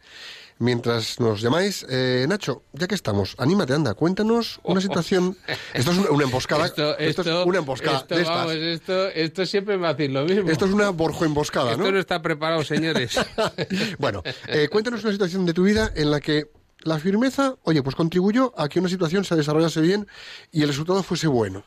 [0.60, 5.38] Mientras nos llamáis, eh, Nacho, ya que estamos, anímate, anda, cuéntanos una situación.
[5.74, 6.66] Esto es una, emboscada.
[6.66, 8.36] Esto, es una emboscada esto, de estas.
[8.36, 10.50] vamos, esto, esto siempre me lo mismo.
[10.50, 11.92] Esto es una borjoemboscada, Esto ¿no?
[11.92, 13.20] no está preparado, señores.
[14.00, 17.96] bueno, eh, cuéntanos una situación de tu vida en la que la firmeza, oye, pues
[17.96, 20.08] contribuyó a que una situación se desarrollase bien
[20.52, 21.64] y el resultado fuese bueno.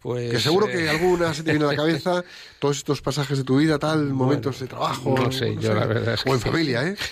[0.00, 2.24] Pues, Que seguro eh, que alguna se te viene a la cabeza,
[2.58, 5.14] todos estos pasajes de tu vida, tal, momentos de trabajo.
[5.16, 6.96] no sé, yo la verdad es O en familia, ¿eh?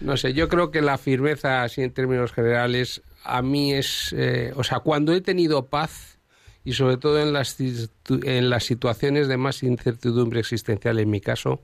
[0.00, 4.50] No sé, yo creo que la firmeza, así en términos generales, a mí es, eh,
[4.56, 6.18] o sea, cuando he tenido paz
[6.64, 11.60] y sobre todo en las, en las situaciones de más incertidumbre existencial, en mi caso,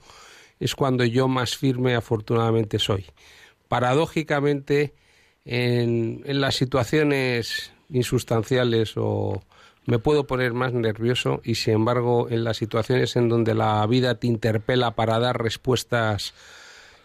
[0.61, 3.07] es cuando yo más firme afortunadamente soy.
[3.69, 4.95] Paradójicamente,
[5.47, 9.43] en, en las situaciones insustanciales o
[9.87, 14.17] me puedo poner más nervioso y sin embargo en las situaciones en donde la vida
[14.17, 16.35] te interpela para dar respuestas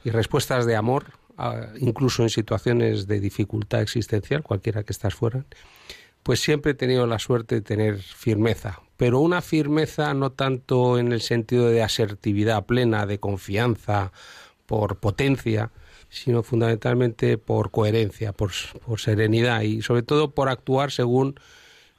[0.04, 1.06] y respuestas de amor,
[1.38, 5.46] a- incluso en situaciones de dificultad existencial, cualquiera que estás fuera,
[6.24, 11.12] pues siempre he tenido la suerte de tener firmeza, pero una firmeza no tanto en
[11.12, 14.12] el sentido de asertividad plena, de confianza,
[14.66, 15.72] por potencia,
[16.10, 18.52] sino fundamentalmente por coherencia, por,
[18.86, 21.36] por serenidad y sobre todo por actuar según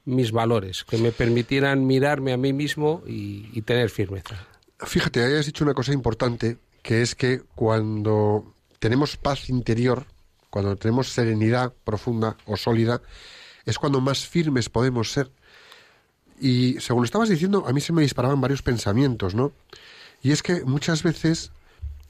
[0.05, 4.47] mis valores, que me permitieran mirarme a mí mismo y, tener firmeza.
[4.79, 10.07] Fíjate, hayas dicho una cosa importante, que es que cuando tenemos paz interior,
[10.51, 13.01] cuando tenemos serenidad profunda o sólida,
[13.65, 15.31] es cuando más firmes podemos ser.
[16.41, 19.53] Y según lo estabas diciendo, a mí se me disparaban varios pensamientos, ¿no?
[20.23, 21.53] Y es que muchas veces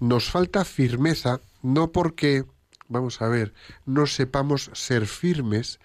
[0.00, 2.44] nos falta firmeza, no porque,
[2.92, 3.52] vamos a ver,
[3.86, 5.80] no sepamos ser firmes,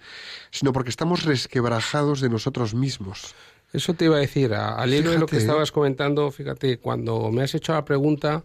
[0.50, 3.34] sino porque estamos resquebrajados de nosotros mismos.
[3.72, 5.46] Eso te iba a decir, al hilo de lo que Fíjate.
[5.46, 8.44] estabas comentando, fíjate, cuando me has hecho la pregunta,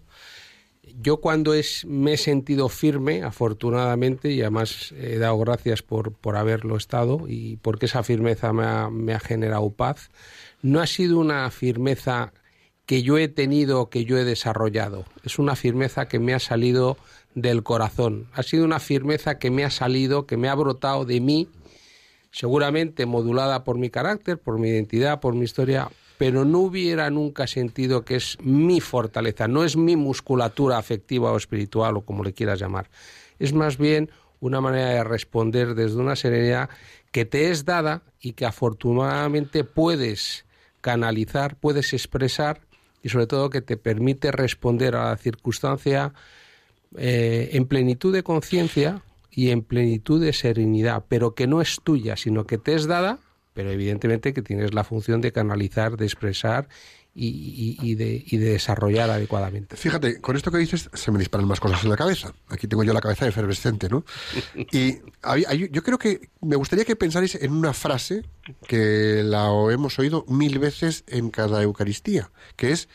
[1.02, 6.36] yo cuando es, me he sentido firme, afortunadamente, y además he dado gracias por, por
[6.36, 10.10] haberlo estado y porque esa firmeza me ha, me ha generado paz,
[10.62, 12.34] no ha sido una firmeza
[12.86, 16.98] que yo he tenido, que yo he desarrollado, es una firmeza que me ha salido
[17.36, 21.20] del corazón, ha sido una firmeza que me ha salido, que me ha brotado de
[21.20, 21.50] mí,
[22.32, 27.48] seguramente modulada por mi carácter, por mi identidad, por mi historia, pero no hubiera nunca
[27.48, 32.34] sentido que es mi fortaleza, no es mi musculatura afectiva o espiritual o como le
[32.34, 32.90] quieras llamar.
[33.40, 36.70] Es más bien una manera de responder desde una serenidad
[37.12, 40.46] que te es dada y que afortunadamente puedes
[40.82, 42.62] canalizar, puedes expresar
[43.02, 46.14] y sobre todo que te permite responder a la circunstancia
[46.98, 49.02] eh, en plenitud de conciencia
[49.32, 53.20] y en plenitud de serenidad, pero que no es tuya, sino que te es dada,
[53.54, 56.68] pero evidentemente que tienes la función de canalizar, de expresar
[57.16, 59.76] y, de, y de desarrollar adecuadamente.
[59.78, 62.34] Fíjate, con esto que dices se me disparan más cosas en la cabeza.
[62.48, 64.04] Aquí tengo yo la cabeza efervescente, ¿no?
[64.72, 68.24] Y hay- yo creo que me gustaría que pensarais en una frase
[68.68, 72.90] que la hemos oído mil veces en cada Eucaristía, que es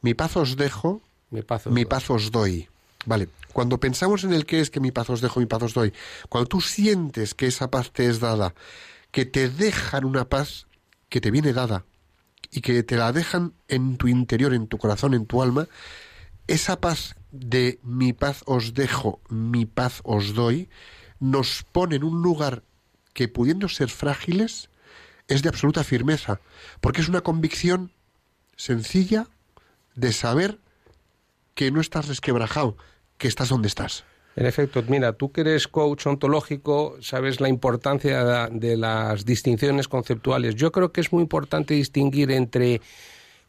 [0.00, 1.88] mi paz os dejo, Mi paz os mi doy.
[1.90, 2.68] paz os doy.
[3.06, 5.74] Vale, cuando pensamos en el que es que mi paz os dejo, mi paz os
[5.74, 5.92] doy,
[6.28, 8.54] cuando tú sientes que esa paz te es dada,
[9.10, 10.66] que te dejan una paz
[11.08, 11.84] que te viene dada
[12.50, 15.68] y que te la dejan en tu interior, en tu corazón, en tu alma,
[16.46, 20.68] esa paz de mi paz os dejo, mi paz os doy,
[21.20, 22.62] nos pone en un lugar
[23.12, 24.70] que pudiendo ser frágiles,
[25.28, 26.40] es de absoluta firmeza,
[26.80, 27.92] porque es una convicción
[28.56, 29.28] sencilla
[29.94, 30.58] de saber
[31.58, 32.76] que no estás resquebrajado,
[33.16, 34.04] que estás donde estás.
[34.36, 40.54] En efecto, mira, tú que eres coach ontológico, sabes la importancia de, las distinciones conceptuales.
[40.54, 42.80] Yo creo que es muy importante distinguir entre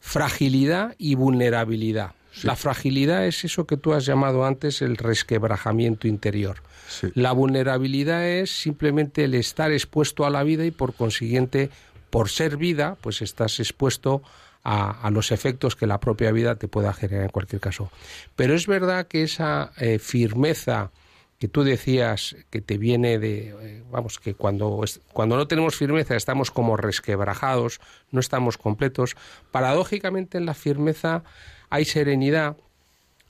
[0.00, 2.14] fragilidad y vulnerabilidad.
[2.42, 6.64] La fragilidad es eso que tú has llamado antes el resquebrajamiento interior.
[6.88, 7.12] Sí.
[7.14, 11.70] La vulnerabilidad es simplemente el estar expuesto a la vida y por consiguiente,
[12.10, 16.68] por ser vida, pues estás expuesto a, a los efectos que la propia vida te
[16.68, 17.90] pueda generar en cualquier caso.
[18.36, 20.90] Pero es verdad que esa eh, firmeza
[21.38, 26.14] que tú decías que te viene de, eh, vamos, que cuando, cuando no tenemos firmeza
[26.14, 29.16] estamos como resquebrajados, no estamos completos.
[29.50, 31.24] Paradójicamente en la firmeza
[31.70, 32.58] hay serenidad,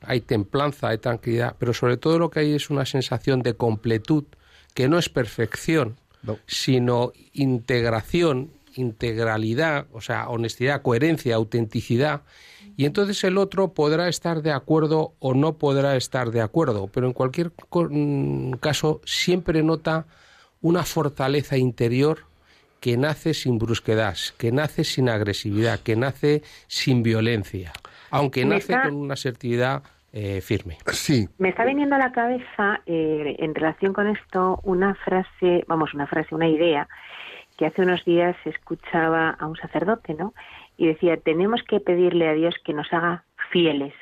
[0.00, 4.24] hay templanza, hay tranquilidad, pero sobre todo lo que hay es una sensación de completud,
[4.74, 6.36] que no es perfección, No.
[6.48, 12.22] sino integración, integralidad, o sea, honestidad, coherencia, autenticidad.
[12.76, 17.06] Y entonces el otro podrá estar de acuerdo o no podrá estar de acuerdo, pero
[17.06, 20.06] en cualquier co- mm, caso siempre nota
[20.62, 22.20] una fortaleza interior
[22.80, 27.72] que nace sin brusquedad, que nace sin agresividad, que nace sin violencia,
[28.10, 30.78] aunque nace con una asertividad eh, firme.
[30.92, 35.92] Sí, Me está viniendo a la cabeza, eh, en relación con esto, una frase, vamos,
[35.94, 36.88] una frase, una idea,
[37.60, 40.32] que hace unos días escuchaba a un sacerdote, ¿no?
[40.78, 43.92] Y decía, tenemos que pedirle a Dios que nos haga fieles.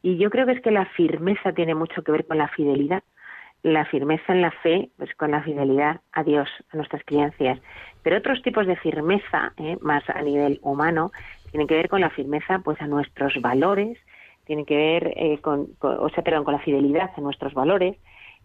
[0.00, 3.02] Y yo creo que es que la firmeza tiene mucho que ver con la fidelidad.
[3.62, 7.60] La firmeza en la fe, pues con la fidelidad a Dios, a nuestras creencias.
[8.02, 9.76] Pero otros tipos de firmeza, ¿eh?
[9.82, 11.10] más a nivel humano,
[11.50, 13.98] tienen que ver con la firmeza, pues a nuestros valores,
[14.46, 17.98] tienen que ver eh, con, con- o sea, perdón, con la fidelidad a nuestros valores,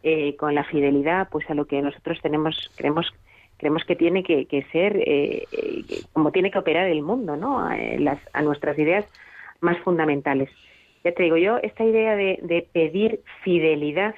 [0.04, 3.14] eh, con la fidelidad, pues a lo que nosotros tenemos, creemos,
[3.62, 7.64] creemos que tiene que, ser, eh, eh, como tiene que operar el mundo, ¿no?
[7.64, 9.06] A, eh, las, a nuestras ideas
[9.60, 10.50] más fundamentales.
[11.04, 14.16] Ya te digo yo, esta idea de, de pedir fidelidad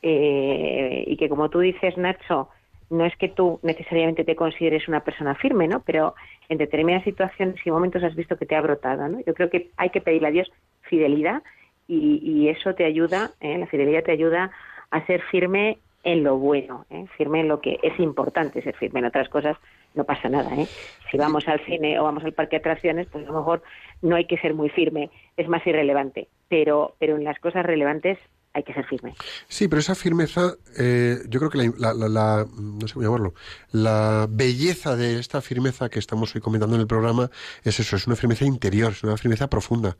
[0.00, 2.48] eh, y que como tú dices, Nacho,
[2.88, 5.82] no es que tú necesariamente te consideres una persona firme, ¿no?
[5.82, 6.14] Pero
[6.48, 9.20] en determinadas situaciones y momentos has visto que te ha brotado, ¿no?
[9.26, 11.42] Yo creo que hay que pedirle a Dios fidelidad
[11.86, 13.58] y, y eso te ayuda, ¿eh?
[13.58, 14.50] la fidelidad te ayuda
[14.90, 17.06] a ser firme en lo bueno, ¿eh?
[17.16, 19.00] firme en lo que es importante ser firme.
[19.00, 19.56] En otras cosas
[19.94, 20.54] no pasa nada.
[20.56, 20.66] ¿eh?
[21.10, 23.62] Si vamos al cine o vamos al parque de atracciones, pues a lo mejor
[24.00, 26.28] no hay que ser muy firme, es más irrelevante.
[26.48, 28.18] Pero, pero en las cosas relevantes
[28.54, 29.14] hay que ser firme.
[29.48, 33.32] Sí, pero esa firmeza, eh, yo creo que la, la- la- no sé cómo llamarlo,
[33.70, 37.30] la belleza de esta firmeza que estamos hoy comentando en el programa
[37.64, 39.96] es eso, es una firmeza interior, es una firmeza profunda,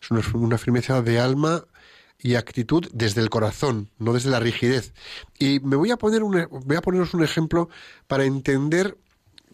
[0.00, 1.64] es una firmeza de alma
[2.22, 4.92] y actitud desde el corazón, no desde la rigidez.
[5.38, 7.68] Y me voy a poner un, voy a poneros un ejemplo
[8.06, 8.98] para entender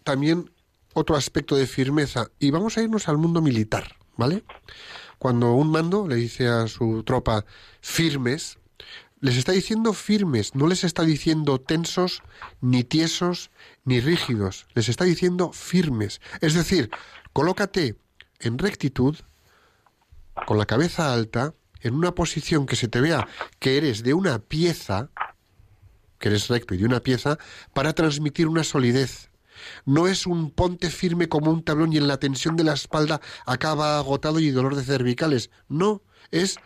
[0.03, 0.51] también
[0.93, 4.43] otro aspecto de firmeza y vamos a irnos al mundo militar, ¿vale?
[5.19, 7.45] Cuando un mando le dice a su tropa
[7.81, 8.57] firmes,
[9.19, 12.21] les está diciendo firmes, no les está diciendo tensos,
[12.61, 13.49] ni tiesos,
[13.83, 16.21] ni rígidos, les está diciendo firmes.
[16.41, 16.91] Es decir,
[17.33, 17.95] colócate
[18.39, 19.15] en rectitud,
[20.45, 23.27] con la cabeza alta, en una posición que se te vea
[23.59, 25.09] que eres de una pieza,
[26.19, 27.37] que eres recto y de una pieza,
[27.73, 29.29] para transmitir una solidez.
[29.85, 33.21] No es un ponte firme como un tablón y en la tensión de la espalda
[33.45, 35.49] acaba agotado y dolor de cervicales.
[35.67, 36.57] No, es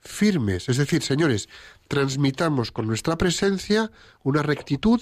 [0.00, 0.68] firmes.
[0.68, 1.48] Es decir, señores,
[1.88, 3.90] transmitamos con nuestra presencia
[4.22, 5.00] una rectitud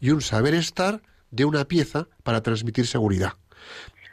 [0.00, 3.34] y un saber estar de una pieza para transmitir seguridad.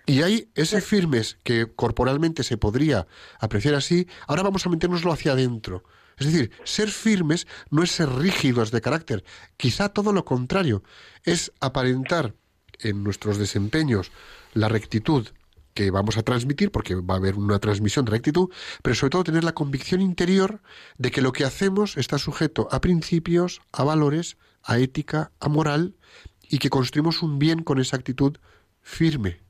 [0.05, 3.07] Y hay ese firmes que corporalmente se podría
[3.39, 5.83] apreciar así, ahora vamos a metérnoslo hacia adentro.
[6.17, 9.23] Es decir, ser firmes no es ser rígidos de carácter,
[9.57, 10.83] quizá todo lo contrario,
[11.23, 12.35] es aparentar
[12.79, 14.11] en nuestros desempeños
[14.53, 15.27] la rectitud
[15.73, 18.49] que vamos a transmitir, porque va a haber una transmisión de rectitud,
[18.83, 20.61] pero sobre todo tener la convicción interior
[20.97, 25.95] de que lo que hacemos está sujeto a principios, a valores, a ética, a moral,
[26.49, 28.37] y que construimos un bien con esa actitud
[28.81, 29.41] firme.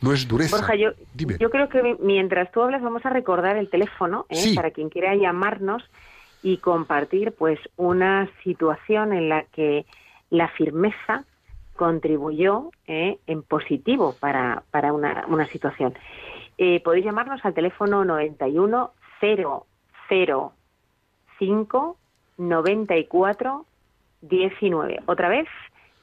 [0.00, 0.56] No es dureza.
[0.56, 4.54] Borja, yo, yo creo que mientras tú hablas vamos a recordar el teléfono ¿eh?
[4.54, 5.82] para quien quiera llamarnos
[6.42, 9.86] y compartir pues una situación en la que
[10.30, 11.24] la firmeza
[11.76, 13.18] contribuyó ¿eh?
[13.26, 15.94] en positivo para, para una, una situación.
[16.58, 21.96] Eh, podéis llamarnos al teléfono 91 005
[22.38, 23.66] 94
[24.22, 25.00] 19.
[25.06, 25.46] Otra vez,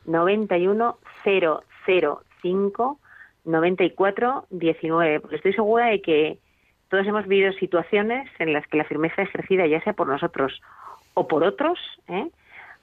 [0.05, 0.97] 91
[2.41, 2.99] 005
[3.45, 5.19] 94 19.
[5.19, 6.39] Porque estoy segura de que
[6.89, 10.61] todos hemos vivido situaciones en las que la firmeza ejercida, ya sea por nosotros
[11.13, 12.27] o por otros, ¿eh?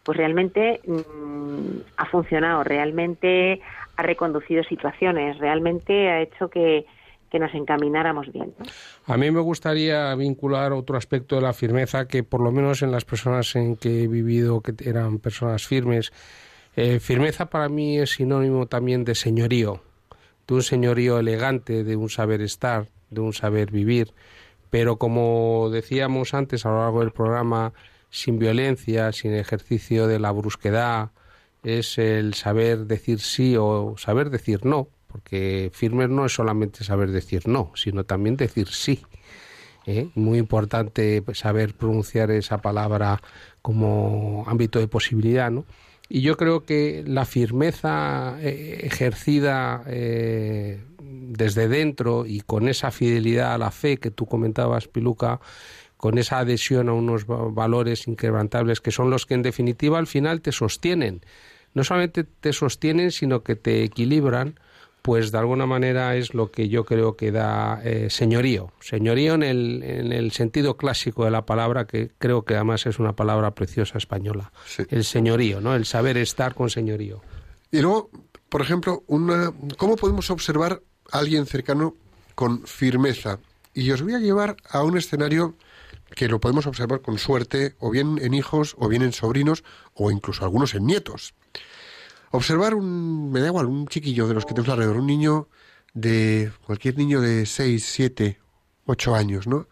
[0.07, 3.61] pues realmente mm, ha funcionado, realmente
[3.97, 6.87] ha reconducido situaciones, realmente ha hecho que,
[7.37, 8.55] nos encamináramos bien.
[9.05, 12.91] A mí me gustaría vincular otro aspecto de la firmeza que por lo menos en
[12.91, 16.15] las personas en que he vivido, que eran personas firmes,
[16.77, 19.83] eh, firmeza para mí es sinónimo también de señorío,
[20.47, 24.13] de un señorío elegante, de un saber estar, de un saber vivir,
[24.71, 27.73] pero como decíamos antes a lo largo del programa,
[28.11, 31.11] sin violencia, sin ejercicio de la brusquedad,
[31.63, 37.11] es el saber decir sí o saber decir no, porque firmes no es solamente saber
[37.11, 39.03] decir no, sino también decir sí.
[39.87, 40.09] ¿eh?
[40.15, 43.21] Muy importante saber pronunciar esa palabra
[43.63, 45.65] como ámbito de posibilidad, ¿no?
[46.09, 53.55] Y yo creo que la firmeza eh, ejercida eh, desde dentro y con esa fidelidad
[53.55, 55.41] a la fe que tú comentabas, Piluca,
[55.97, 60.41] con esa adhesión a unos valores inquebrantables que son los que en definitiva al final
[60.43, 61.23] te sostienen.
[61.75, 64.59] No solamente te sostienen, sino que te equilibran,
[65.07, 68.73] pues de alguna manera es lo que yo creo que da eh, señorío.
[68.81, 72.99] Señorío en el, en el sentido clásico de la palabra, que creo que además es
[72.99, 74.51] una palabra preciosa española.
[74.89, 75.77] El señorío, ¿no?
[75.77, 77.23] El saber estar con señorío.
[77.71, 78.11] Y luego,
[78.49, 80.83] por ejemplo, una, ¿cómo podemos observar
[81.13, 81.95] a alguien cercano
[82.35, 83.39] con firmeza?
[83.75, 85.55] Y os voy a llevar a un escenario
[86.17, 89.63] que lo podemos observar con suerte, o bien en hijos, o bien en sobrinos,
[89.95, 91.33] o incluso algunos en nietos.
[92.31, 95.49] Observar un, me da igual, un chiquillo de los que tenemos alrededor, un niño
[95.95, 98.41] de, cualquier niño de 6, 7,
[98.87, 99.69] 8 años, ¿no?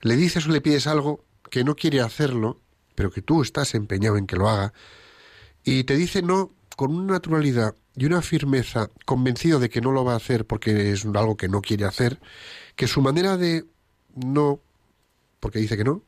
[0.00, 2.60] Le dices o le pides algo que no quiere hacerlo,
[2.94, 4.72] pero que tú estás empeñado en que lo haga,
[5.64, 10.04] y te dice no con una naturalidad y una firmeza, convencido de que no lo
[10.04, 12.20] va a hacer porque es algo que no quiere hacer,
[12.76, 13.64] que su manera de
[14.14, 14.60] no
[15.40, 16.02] porque dice que no,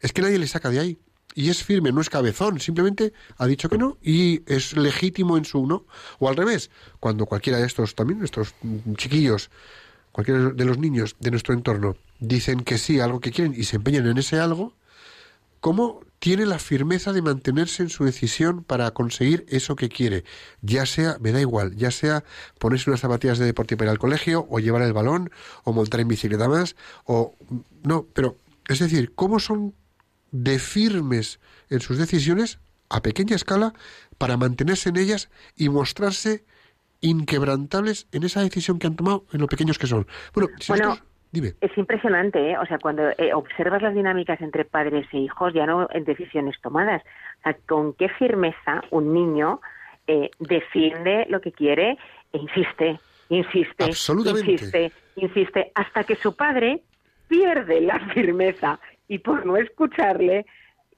[0.00, 0.98] es que nadie le saca de ahí.
[1.34, 5.44] Y es firme, no es cabezón, simplemente ha dicho que no y es legítimo en
[5.44, 5.84] su no.
[6.20, 6.70] O al revés,
[7.00, 8.54] cuando cualquiera de estos, también nuestros
[8.96, 9.50] chiquillos,
[10.12, 13.64] cualquiera de los niños de nuestro entorno, dicen que sí a algo que quieren y
[13.64, 14.74] se empeñan en ese algo,
[15.58, 20.24] ¿cómo tiene la firmeza de mantenerse en su decisión para conseguir eso que quiere?
[20.62, 22.22] Ya sea, me da igual, ya sea
[22.58, 25.30] ponerse unas zapatillas de deporte para ir al colegio, o llevar el balón,
[25.64, 27.34] o montar en bicicleta más, o
[27.82, 28.36] no, pero
[28.68, 29.74] es decir, cómo son
[30.34, 31.38] de firmes
[31.70, 32.58] en sus decisiones
[32.90, 33.72] a pequeña escala
[34.18, 36.44] para mantenerse en ellas y mostrarse
[37.00, 40.06] inquebrantables en esa decisión que han tomado en lo pequeños que son.
[40.34, 40.96] Bueno,
[41.30, 41.54] dime.
[41.60, 42.58] Es impresionante, ¿eh?
[42.58, 46.60] o sea, cuando eh, observas las dinámicas entre padres e hijos, ya no en decisiones
[46.60, 47.02] tomadas,
[47.38, 49.60] o sea, con qué firmeza un niño
[50.08, 51.96] eh, defiende lo que quiere
[52.32, 56.82] e insiste, insiste, insiste, insiste, hasta que su padre
[57.28, 60.46] pierde la firmeza y por no escucharle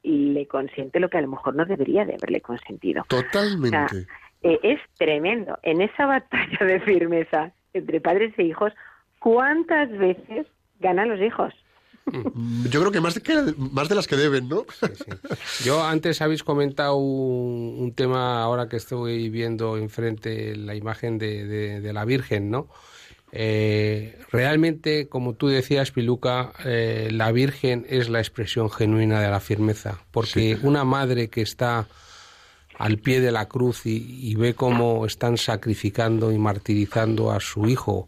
[0.02, 3.04] le consiente lo que a lo mejor no debería de haberle consentido.
[3.08, 4.06] Totalmente.
[4.42, 5.58] Eh, es tremendo.
[5.62, 8.72] En esa batalla de firmeza entre padres e hijos,
[9.18, 10.46] ¿cuántas veces
[10.78, 11.52] ganan los hijos?
[12.06, 14.64] Mm, yo creo que más de, más de las que deben, ¿no?
[15.64, 21.92] Yo antes habéis comentado un, tema, ahora que estoy viendo enfrente la imagen de, de,
[21.92, 22.68] la Virgen, ¿no?
[23.32, 29.40] Eh, realmente, como tú decías, Piluca, eh, la Virgen es la expresión genuina de la
[29.40, 31.86] firmeza, porque una madre que está
[32.78, 38.06] al pie de la cruz y, ve cómo están sacrificando y martirizando a su hijo,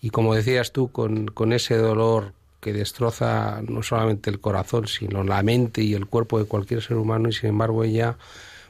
[0.00, 5.24] y como decías tú, con, con ese dolor que destroza no solamente el corazón, sino
[5.24, 8.16] la mente y el cuerpo de cualquier ser humano y sin embargo ella,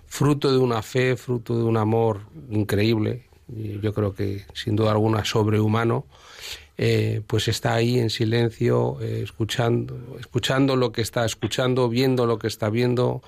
[0.07, 3.27] fruto de una fe, fruto de un amor increíble,
[3.81, 6.07] yo creo que sin duda alguna sobrehumano,
[6.79, 12.39] eh, pues está ahí en silencio, eh, escuchando, escuchando lo que está escuchando, viendo lo
[12.39, 13.23] que está viendo,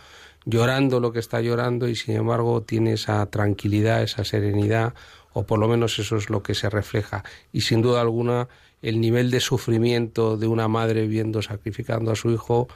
[0.45, 4.95] llorando lo que está llorando y sin embargo tiene esa tranquilidad, esa serenidad,
[5.33, 7.25] o por lo menos eso es lo que se refleja.
[7.53, 8.49] Y sin duda alguna
[8.83, 12.69] el nivel de sufrimiento de una madre viendo sacrificando a su hijo,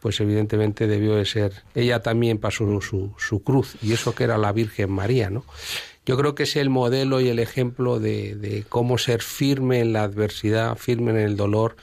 [0.00, 1.64] pues evidentemente debió de ser.
[1.74, 5.44] Ella también pasó su, su cruz, y eso que era la Virgen María, ¿no?
[6.06, 10.02] Yo creo que es el modelo y el ejemplo de, cómo ser firme en la
[10.02, 11.76] adversidad, firme en el dolor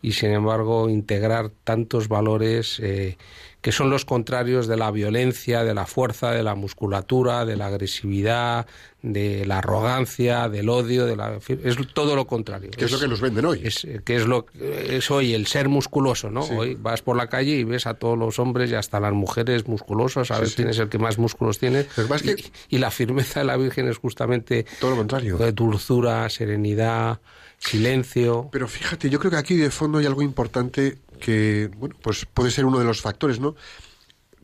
[0.00, 3.16] y sin embargo integrar tantos valores eh,
[3.62, 7.66] que son los contrarios de la violencia, de la fuerza, de la musculatura, de la
[7.66, 8.66] agresividad,
[9.04, 12.70] de la arrogancia, del odio, de la es todo lo contrario.
[12.70, 13.60] ¿Qué es, lo que nos venden hoy?
[13.62, 16.40] Es que es lo es hoy el ser musculoso, ¿no?
[16.40, 19.68] Hoy vas por la calle y ves a todos los hombres y hasta las mujeres
[19.68, 21.86] musculosas, a ver quién es el que más músculos tiene.
[22.24, 25.36] y, y, la firmeza de la Virgen es justamente todo lo contrario.
[25.36, 27.20] De dulzura, serenidad,
[27.58, 28.48] silencio.
[28.52, 32.50] Pero fíjate, yo creo que aquí de fondo hay algo importante que, bueno, pues puede
[32.50, 33.54] ser uno de los factores, ¿no?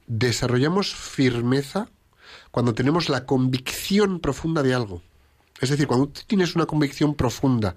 [0.07, 1.89] Desarrollamos firmeza
[2.51, 5.03] cuando tenemos la convicción profunda de algo.
[5.61, 7.77] Es decir, cuando tienes una convicción profunda,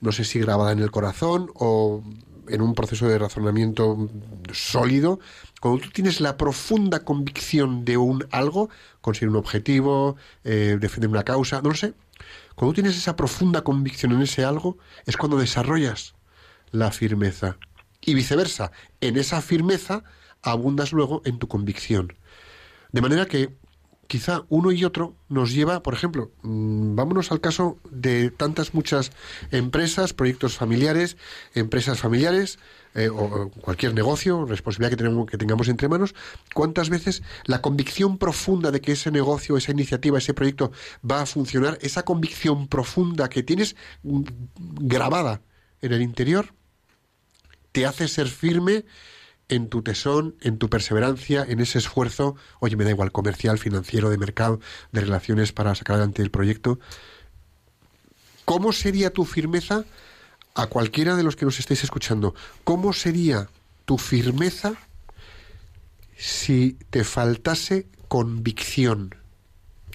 [0.00, 2.02] no sé si grabada en el corazón o
[2.48, 4.08] en un proceso de razonamiento
[4.52, 5.18] sólido,
[5.60, 8.68] cuando tú tienes la profunda convicción de un algo,
[9.00, 11.94] conseguir un objetivo, eh, defender una causa, no lo sé,
[12.54, 16.14] cuando tienes esa profunda convicción en ese algo, es cuando desarrollas
[16.70, 17.56] la firmeza.
[18.00, 20.04] Y viceversa, en esa firmeza
[20.42, 22.14] abundas luego en tu convicción.
[22.90, 23.54] De manera que
[24.06, 29.12] quizá uno y otro nos lleva, por ejemplo, mm, vámonos al caso de tantas muchas
[29.50, 31.16] empresas, proyectos familiares,
[31.54, 32.58] empresas familiares,
[32.94, 36.14] eh, o, cualquier negocio, responsabilidad que, tenemos, que tengamos entre manos,
[36.52, 40.72] cuántas veces la convicción profunda de que ese negocio, esa iniciativa, ese proyecto
[41.08, 44.22] va a funcionar, esa convicción profunda que tienes mm,
[44.80, 45.40] grabada
[45.80, 46.52] en el interior,
[47.72, 48.84] te hace ser firme
[49.52, 54.08] en tu tesón, en tu perseverancia, en ese esfuerzo, oye, me da igual, comercial, financiero,
[54.08, 54.60] de mercado,
[54.92, 56.80] de relaciones para sacar adelante el proyecto.
[58.46, 59.84] ¿Cómo sería tu firmeza
[60.54, 62.34] a cualquiera de los que nos estéis escuchando?
[62.64, 63.48] ¿Cómo sería
[63.84, 64.72] tu firmeza
[66.16, 69.14] si te faltase convicción?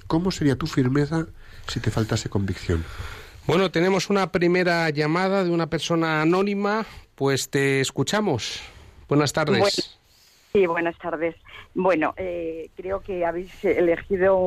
[0.05, 1.26] ¿Cómo sería tu firmeza
[1.68, 2.86] si te faltase convicción?
[3.47, 6.86] Bueno, tenemos una primera llamada de una persona anónima,
[7.16, 8.62] pues te escuchamos.
[9.08, 9.99] Buenas tardes.
[10.51, 11.36] sí, buenas tardes.
[11.74, 14.38] Bueno, eh, creo que habéis elegido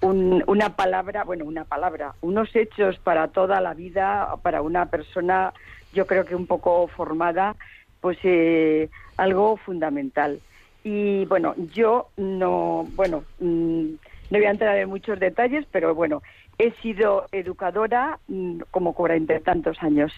[0.00, 5.52] una palabra, bueno, una palabra, unos hechos para toda la vida, para una persona,
[5.92, 7.56] yo creo que un poco formada,
[8.00, 10.40] pues eh, algo fundamental.
[10.82, 13.86] Y bueno, yo no, bueno, mm,
[14.30, 16.22] no voy a entrar en muchos detalles, pero bueno,
[16.58, 20.12] he sido educadora mm, como cuarenta y tantos años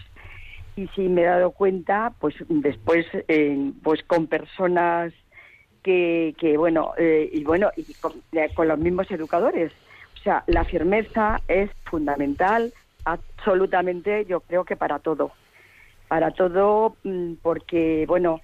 [0.79, 3.05] y sí me he dado cuenta, pues después,
[3.83, 5.13] pues con personas
[5.83, 9.73] que, que bueno, eh, y bueno, y con, los mismos educadores.
[10.21, 12.73] O sea, la firmeza es fundamental,
[13.05, 15.33] absolutamente, yo creo que para todo.
[16.07, 18.41] Para todo, mm, porque, bueno,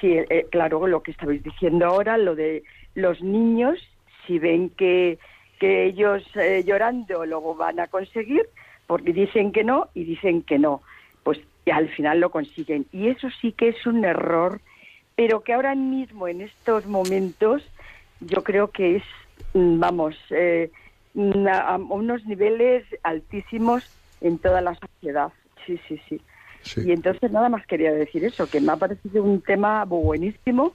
[0.00, 2.64] sí, eh, claro, lo que estabais diciendo ahora, lo de
[2.96, 3.78] los niños,
[4.26, 5.20] si ven que,
[5.60, 8.48] que ellos eh, llorando luego van a conseguir,
[8.88, 10.82] porque dicen que no y dicen que no
[11.26, 11.40] pues
[11.70, 12.86] al final lo consiguen.
[12.92, 14.60] Y eso sí que es un error,
[15.14, 17.62] pero que ahora mismo, en estos momentos,
[18.20, 19.02] yo creo que es,
[19.54, 20.70] mm, vamos, eh,
[21.50, 23.84] a unos niveles altísimos
[24.20, 25.32] en toda la sociedad.
[25.66, 26.20] Sí, sí, sí,
[26.84, 30.74] Y entonces nada más quería decir eso, que me ha parecido un tema buenísimo,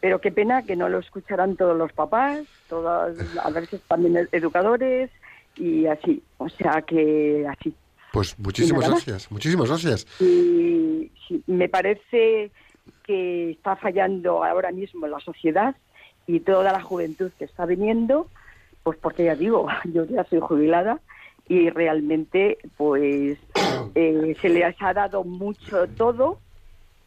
[0.00, 5.10] pero qué pena que no lo escucharán todos los papás, todas, a veces también educadores
[5.56, 6.22] y así.
[6.38, 7.74] O sea que así.
[8.12, 10.06] Pues muchísimas gracias, muchísimas gracias.
[10.20, 11.10] Y,
[11.46, 12.50] me parece
[13.04, 15.76] que está fallando ahora mismo la sociedad
[16.26, 18.26] y toda la juventud que está viniendo,
[18.82, 21.00] pues porque ya digo, yo ya soy jubilada
[21.48, 23.38] y realmente pues
[23.94, 26.38] eh, se les ha dado mucho todo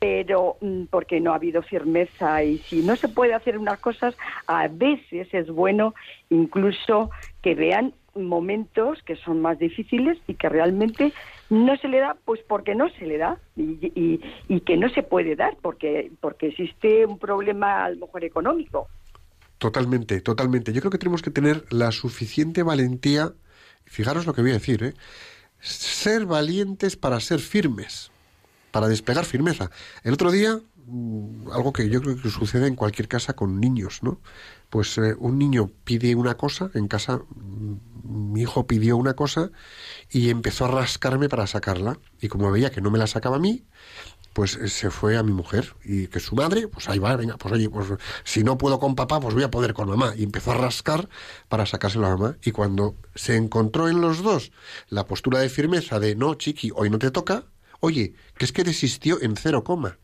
[0.04, 4.18] pero mm, porque no ha habido firmeza y si no se puede hacer unas cosas,
[4.47, 5.95] a veces es bueno
[6.30, 7.10] incluso
[7.41, 11.14] que vean momentos que son más difíciles y que realmente
[11.49, 15.03] no se le da, pues porque no se le da y, y, que no se
[15.03, 18.88] puede dar porque, porque existe un problema a lo mejor económico.
[19.57, 20.74] Totalmente, totalmente.
[20.74, 23.34] Yo creo que tenemos que tener la suficiente valentía,
[23.86, 24.93] fijaros lo que voy a decir, ¿eh?
[25.59, 28.11] ser valientes para ser firmes
[28.74, 29.70] para despegar firmeza.
[30.03, 34.01] El otro día, mm, algo que yo creo que sucede en cualquier casa con niños,
[34.01, 34.20] ¿no?
[34.72, 39.51] Pues eh, un niño pide una cosa, en casa mm, mi hijo pidió una cosa
[40.10, 41.99] y empezó a rascarme para sacarla.
[42.22, 43.66] Y como veía que no me la sacaba a mí,
[44.34, 47.38] pues eh, se fue a mi mujer y que su madre, pues ahí va, venga,
[47.38, 47.88] pues oye, pues
[48.24, 50.14] si no puedo con papá, pues voy a poder con mamá.
[50.16, 51.10] Y empezó a rascar
[51.47, 52.38] para sacárselo a mamá.
[52.43, 54.51] Y cuando se encontró en los dos
[54.89, 57.45] la postura de firmeza de no, chiqui, hoy no te toca,
[57.86, 59.99] Oye, que es que desistió en cero coma.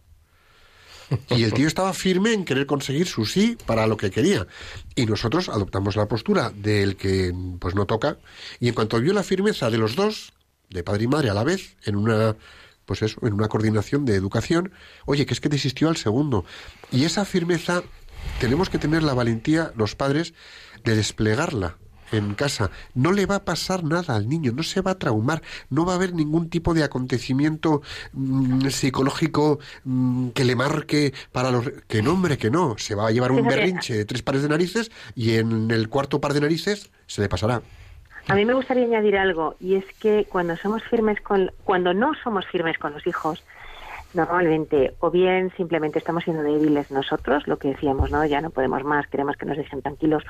[1.30, 4.48] Y el tío estaba firme en querer conseguir su sí para lo que quería.
[4.96, 8.18] Y nosotros adoptamos la postura del que pues no toca.
[8.60, 10.34] Y en cuanto vio la firmeza de los dos,
[10.70, 12.36] de padre y madre a la vez, en una
[12.86, 14.72] pues eso, en una coordinación de educación,
[15.06, 16.44] oye, que es que desistió al segundo.
[16.92, 17.84] Y esa firmeza
[18.40, 20.34] tenemos que tener la valentía, los padres,
[20.84, 21.78] de desplegarla
[22.12, 22.72] en casa.
[22.94, 25.94] No le va a pasar nada al niño, no se va a traumar, no va
[25.94, 27.82] a haber ningún tipo de acontecimiento
[28.14, 31.70] mm, psicológico mm, que le marque para los...
[31.88, 32.78] Que no, hombre, que no.
[32.78, 36.22] Se va a llevar un berrinche de tres pares de narices y en el cuarto
[36.22, 37.62] par de narices se le pasará.
[38.28, 42.12] A mí me gustaría añadir algo y es que cuando somos firmes con, cuando no
[42.24, 43.44] somos firmes con los hijos,
[44.14, 48.26] normalmente o bien simplemente estamos siendo débiles nosotros, lo que decíamos, ¿no?
[48.26, 50.24] Ya no podemos más, queremos que nos dejen tranquilos,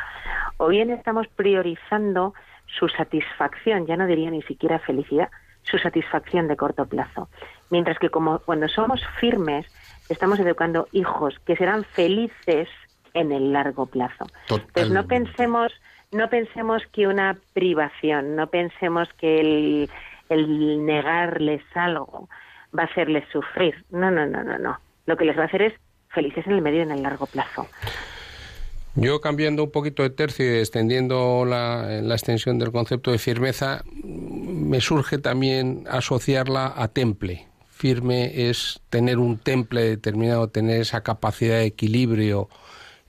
[0.58, 2.34] o bien estamos priorizando
[2.66, 5.30] su satisfacción, ya no diría ni siquiera felicidad,
[5.64, 7.30] su satisfacción de corto plazo.
[7.70, 9.66] Mientras que como cuando somos firmes,
[10.10, 12.68] estamos educando hijos que serán felices
[13.14, 14.28] en el largo plazo.
[14.50, 15.72] Entonces no pensemos,
[16.12, 19.90] no pensemos que una privación, no pensemos que el,
[20.30, 22.30] el negarles algo,
[22.78, 23.74] va a hacerles sufrir.
[23.90, 24.80] No, no, no, no, no.
[25.06, 25.74] Lo que les va a hacer es
[26.10, 27.68] felices en el medio y en el largo plazo.
[28.96, 33.84] Yo cambiando un poquito de tercio y extendiendo la, la, extensión del concepto de firmeza,
[34.04, 37.48] me surge también asociarla a temple.
[37.70, 42.50] Firme es tener un temple determinado, tener esa capacidad de equilibrio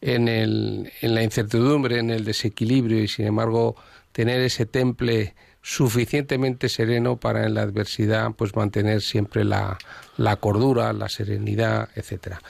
[0.01, 3.75] en, el, en la incertidumbre, en el desequilibrio y sin embargo
[4.13, 9.79] tener ese temple suficientemente sereno para en la adversidad pues mantener siempre la,
[10.17, 12.41] la cordura, la serenidad, etcétera.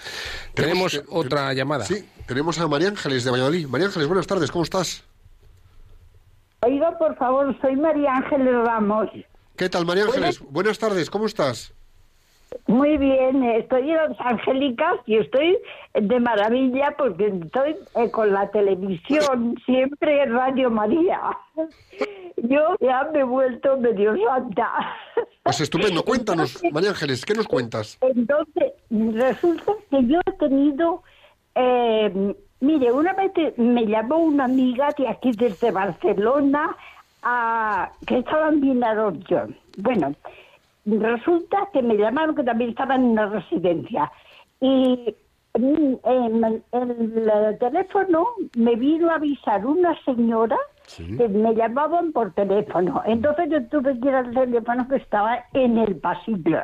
[0.55, 1.85] Tenemos, otra llamada.
[1.85, 3.67] Sí, tenemos a María Ángeles de Valladolid.
[3.67, 5.05] María Ángeles, buenas tardes, ¿cómo estás?
[6.63, 9.09] Oiga, por favor, soy María Ángeles Ramos.
[9.57, 10.41] ¿Qué tal, María Ángeles?
[10.41, 11.73] Buenas tardes, ¿cómo estás?
[12.67, 15.59] Muy bien, estoy en Los Angélicas y estoy
[15.95, 21.21] de maravilla porque estoy eh, con la televisión, siempre en Radio María.
[22.37, 24.71] Yo ya me he vuelto medio santa.
[25.43, 27.99] Pues estupendo, cuéntanos, María Ángeles, ¿qué nos cuentas?
[28.01, 31.03] Entonces, resulta que yo he tenido,
[31.55, 36.77] eh, mire, una vez me llamó una amiga de aquí desde Barcelona,
[37.23, 39.49] a, que estaba en Vinaroyo.
[39.79, 40.15] Bueno,
[40.99, 44.11] resulta que me llamaron que también estaba en una residencia
[44.61, 45.15] y
[45.55, 48.27] en, el teléfono
[48.57, 50.57] me vino a avisar una señora
[50.97, 53.03] que me llamaban por teléfono.
[53.07, 56.63] Entonces yo tuve que ir al teléfono que estaba en el pasillo.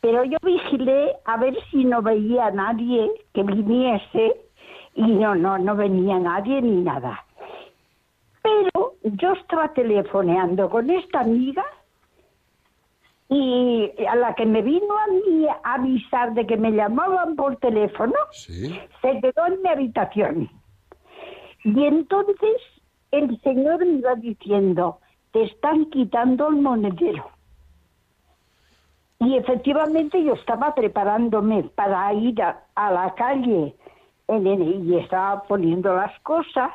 [0.00, 4.36] Pero yo vigilé a ver si no veía a nadie que viniese
[4.94, 7.24] y no, no, no venía nadie ni nada.
[8.42, 11.64] Pero yo estaba telefoneando con esta amiga
[13.32, 17.56] y a la que me vino a mí a avisar de que me llamaban por
[17.56, 20.50] teléfono, se quedó en mi habitación.
[21.62, 22.56] Y entonces
[23.12, 24.98] el señor me iba diciendo,
[25.30, 27.30] te están quitando el monedero.
[29.20, 33.76] Y efectivamente yo estaba preparándome para ir a, la calle
[34.28, 36.72] y estaba poniendo las cosas.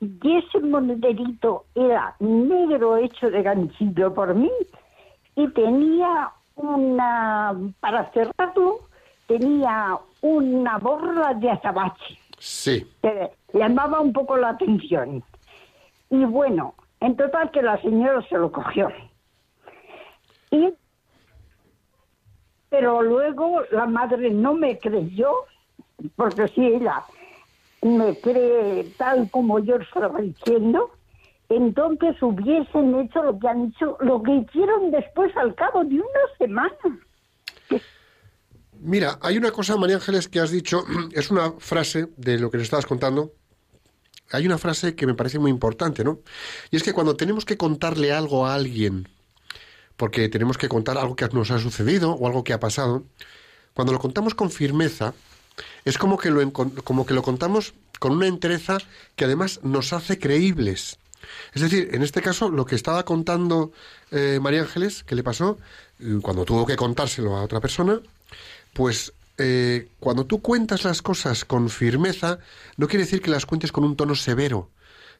[0.00, 4.50] Y ese monederito era negro hecho de ganchillo por mí
[5.38, 8.80] y tenía una, para cerrarlo,
[9.28, 12.18] tenía una borra de azabache.
[12.40, 12.84] Sí.
[13.00, 15.22] Que llamaba un poco la atención.
[16.10, 18.88] Y bueno, en total que la señora se lo cogió.
[20.50, 20.74] Y
[22.68, 25.30] pero luego la madre no me creyó,
[26.16, 27.04] porque si ella
[27.80, 30.90] me cree tal como yo estaba diciendo,
[31.48, 36.36] entonces hubiesen hecho lo que han hecho, lo que hicieron después al cabo de una
[36.36, 37.00] semana.
[38.80, 42.58] Mira, hay una cosa, María Ángeles, que has dicho, es una frase de lo que
[42.58, 43.32] nos estabas contando.
[44.30, 46.20] Hay una frase que me parece muy importante, ¿no?
[46.70, 49.08] Y es que cuando tenemos que contarle algo a alguien,
[49.96, 53.04] porque tenemos que contar algo que nos ha sucedido o algo que ha pasado,
[53.72, 55.14] cuando lo contamos con firmeza,
[55.84, 58.78] es como que lo, como que lo contamos con una entereza
[59.16, 60.98] que además nos hace creíbles.
[61.52, 63.72] Es decir, en este caso, lo que estaba contando
[64.10, 65.58] eh, María Ángeles, que le pasó,
[66.00, 68.00] eh, cuando tuvo que contárselo a otra persona,
[68.72, 72.38] pues eh, cuando tú cuentas las cosas con firmeza,
[72.76, 74.70] no quiere decir que las cuentes con un tono severo,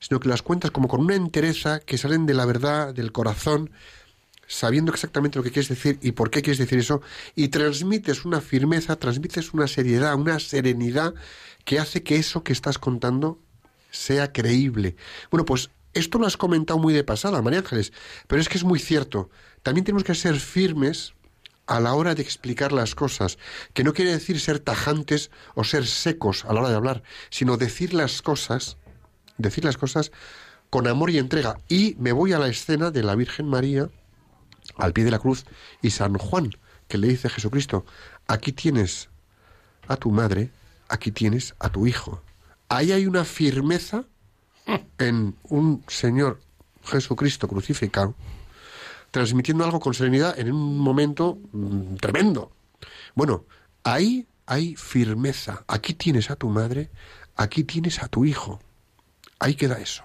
[0.01, 3.70] sino que las cuentas como con una entereza que salen de la verdad, del corazón,
[4.49, 7.01] sabiendo exactamente lo que quieres decir y por qué quieres decir eso,
[7.36, 11.14] y transmites una firmeza, transmites una seriedad, una serenidad
[11.64, 13.38] que hace que eso que estás contando
[13.90, 14.96] sea creíble.
[15.30, 17.92] Bueno, pues esto lo has comentado muy de pasada, María Ángeles,
[18.26, 19.30] pero es que es muy cierto.
[19.62, 21.14] También tenemos que ser firmes
[21.66, 23.38] a la hora de explicar las cosas,
[23.74, 27.57] que no quiere decir ser tajantes o ser secos a la hora de hablar, sino
[27.57, 28.78] decir las cosas,
[29.36, 30.11] decir las cosas
[30.70, 31.61] con amor y entrega.
[31.68, 33.90] Y me voy a la escena de la Virgen María
[34.76, 35.44] al pie de la cruz
[35.82, 36.51] y San Juan,
[36.88, 37.84] que le dice a Jesucristo,
[38.26, 39.11] aquí tienes
[39.88, 40.51] a tu madre,
[40.88, 42.22] aquí tienes a tu hijo.
[42.68, 44.05] Ahí hay una firmeza
[44.99, 46.41] en un Señor
[46.85, 48.14] Jesucristo crucificado,
[49.11, 52.53] transmitiendo algo con serenidad en un momento mm, tremendo.
[53.14, 53.45] Bueno,
[53.85, 55.64] ahí hay firmeza.
[55.69, 56.91] Aquí tienes a tu madre,
[57.37, 58.61] aquí tienes a tu hijo.
[59.39, 60.05] Ahí queda eso.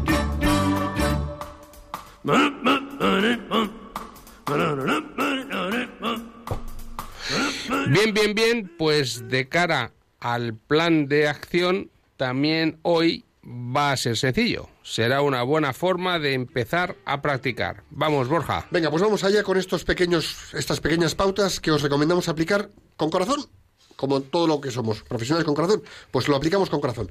[7.87, 14.17] Bien, bien, bien, pues de cara al plan de acción, también hoy va a ser
[14.17, 14.69] sencillo.
[14.83, 17.83] Será una buena forma de empezar a practicar.
[17.89, 18.67] Vamos, Borja.
[18.69, 23.09] Venga, pues vamos allá con estos pequeños, estas pequeñas pautas que os recomendamos aplicar con
[23.09, 23.47] corazón,
[23.95, 27.09] como todo lo que somos, profesionales con corazón, pues lo aplicamos con corazón.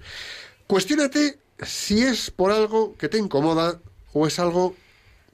[0.68, 3.80] Cuestiónate si es por algo que te incomoda
[4.12, 4.76] o es algo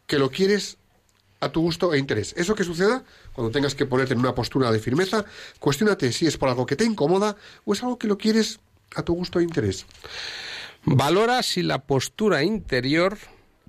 [0.06, 0.78] que lo quieres
[1.40, 2.34] a tu gusto e interés.
[2.36, 5.24] Eso que suceda cuando tengas que ponerte en una postura de firmeza,
[5.58, 8.60] cuestiónate si es por algo que te incomoda o es algo que lo quieres
[8.94, 9.86] a tu gusto e interés.
[10.84, 13.18] Valora si la postura interior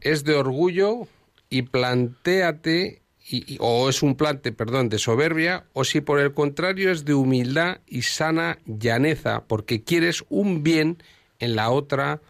[0.01, 1.07] es de orgullo
[1.49, 3.01] y plantéate
[3.59, 7.79] o es un plante, perdón, de soberbia, o si por el contrario es de humildad
[7.85, 11.03] y sana llaneza, porque quieres un bien
[11.39, 12.21] en la otra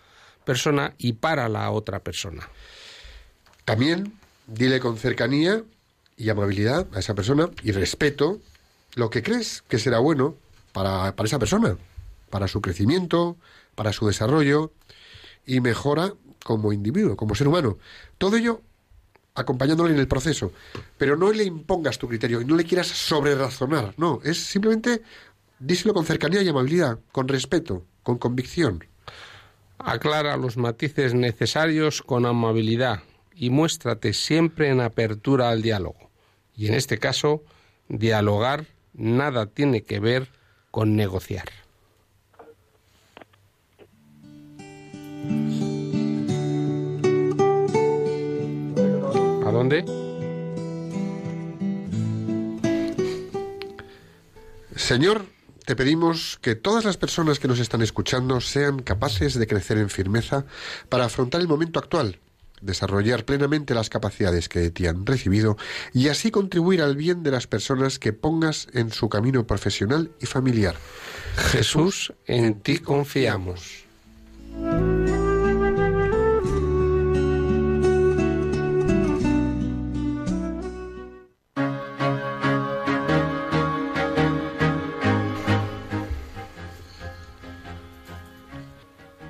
[0.44, 2.50] persona y para la otra persona.
[3.68, 4.14] También
[4.48, 5.62] dile con cercanía
[6.16, 8.40] y amabilidad a esa persona y respeto
[8.96, 10.36] lo que crees que será bueno
[10.72, 11.76] para, para esa persona,
[12.30, 13.36] para su crecimiento,
[13.76, 14.72] para su desarrollo
[15.46, 16.14] y mejora
[16.46, 17.78] como individuo, como ser humano.
[18.18, 18.62] Todo ello
[19.36, 20.54] acompañándole en el proceso,
[20.98, 25.02] pero no le impongas tu criterio y no le quieras sobrerazonar, no, es simplemente
[25.60, 28.86] díselo con cercanía y amabilidad, con respeto, con convicción.
[29.78, 33.02] Aclara los matices necesarios con amabilidad
[33.38, 36.10] y muéstrate siempre en apertura al diálogo.
[36.56, 37.44] Y en este caso,
[37.88, 40.30] dialogar nada tiene que ver
[40.72, 41.48] con negociar.
[49.46, 49.86] ¿A dónde?
[54.76, 55.26] Señor,
[55.66, 59.90] te pedimos que todas las personas que nos están escuchando sean capaces de crecer en
[59.90, 60.46] firmeza
[60.90, 62.20] para afrontar el momento actual,
[62.62, 65.58] desarrollar plenamente las capacidades que te han recibido
[65.94, 70.26] y así contribuir al bien de las personas que pongas en su camino profesional y
[70.26, 70.76] familiar.
[71.52, 73.86] Jesús, en ti confiamos.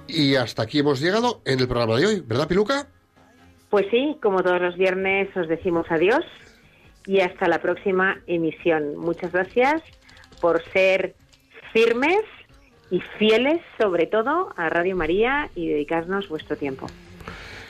[0.07, 2.87] Y hasta aquí hemos llegado en el programa de hoy, ¿verdad, Piluca?
[3.69, 6.23] Pues sí, como todos los viernes os decimos adiós
[7.05, 8.97] y hasta la próxima emisión.
[8.97, 9.81] Muchas gracias
[10.41, 11.15] por ser
[11.73, 12.21] firmes
[12.89, 16.87] y fieles sobre todo a Radio María y dedicarnos vuestro tiempo.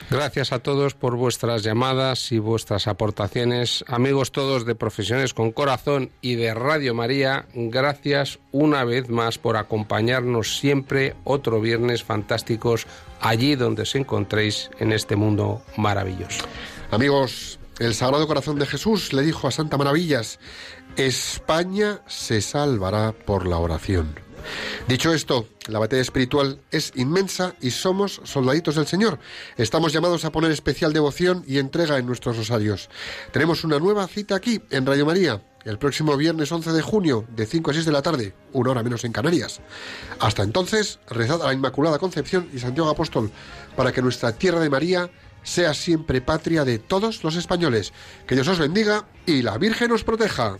[0.10, 3.84] Gracias a todos por vuestras llamadas y vuestras aportaciones.
[3.88, 9.58] Amigos todos de Profesiones con Corazón y de Radio María, gracias una vez más por
[9.58, 12.88] acompañarnos siempre otro viernes fantásticos
[13.20, 16.46] allí donde os encontréis en este mundo maravilloso.
[16.90, 20.40] Amigos, el Sagrado Corazón de Jesús le dijo a Santa Maravillas,
[20.96, 24.27] España se salvará por la oración.
[24.88, 29.20] Dicho esto, la batalla espiritual es inmensa y somos soldaditos del Señor.
[29.58, 32.90] Estamos llamados a poner especial devoción y entrega en nuestros rosarios.
[33.32, 37.46] Tenemos una nueva cita aquí en Radio María, el próximo viernes 11 de junio, de
[37.46, 39.60] 5 a 6 de la tarde, una hora menos en Canarias.
[40.20, 43.32] Hasta entonces, rezad a la Inmaculada Concepción y Santiago Apóstol
[43.76, 45.10] para que nuestra tierra de María
[45.44, 47.94] sea siempre patria de todos los españoles.
[48.28, 50.60] Que Dios os bendiga y la Virgen os proteja.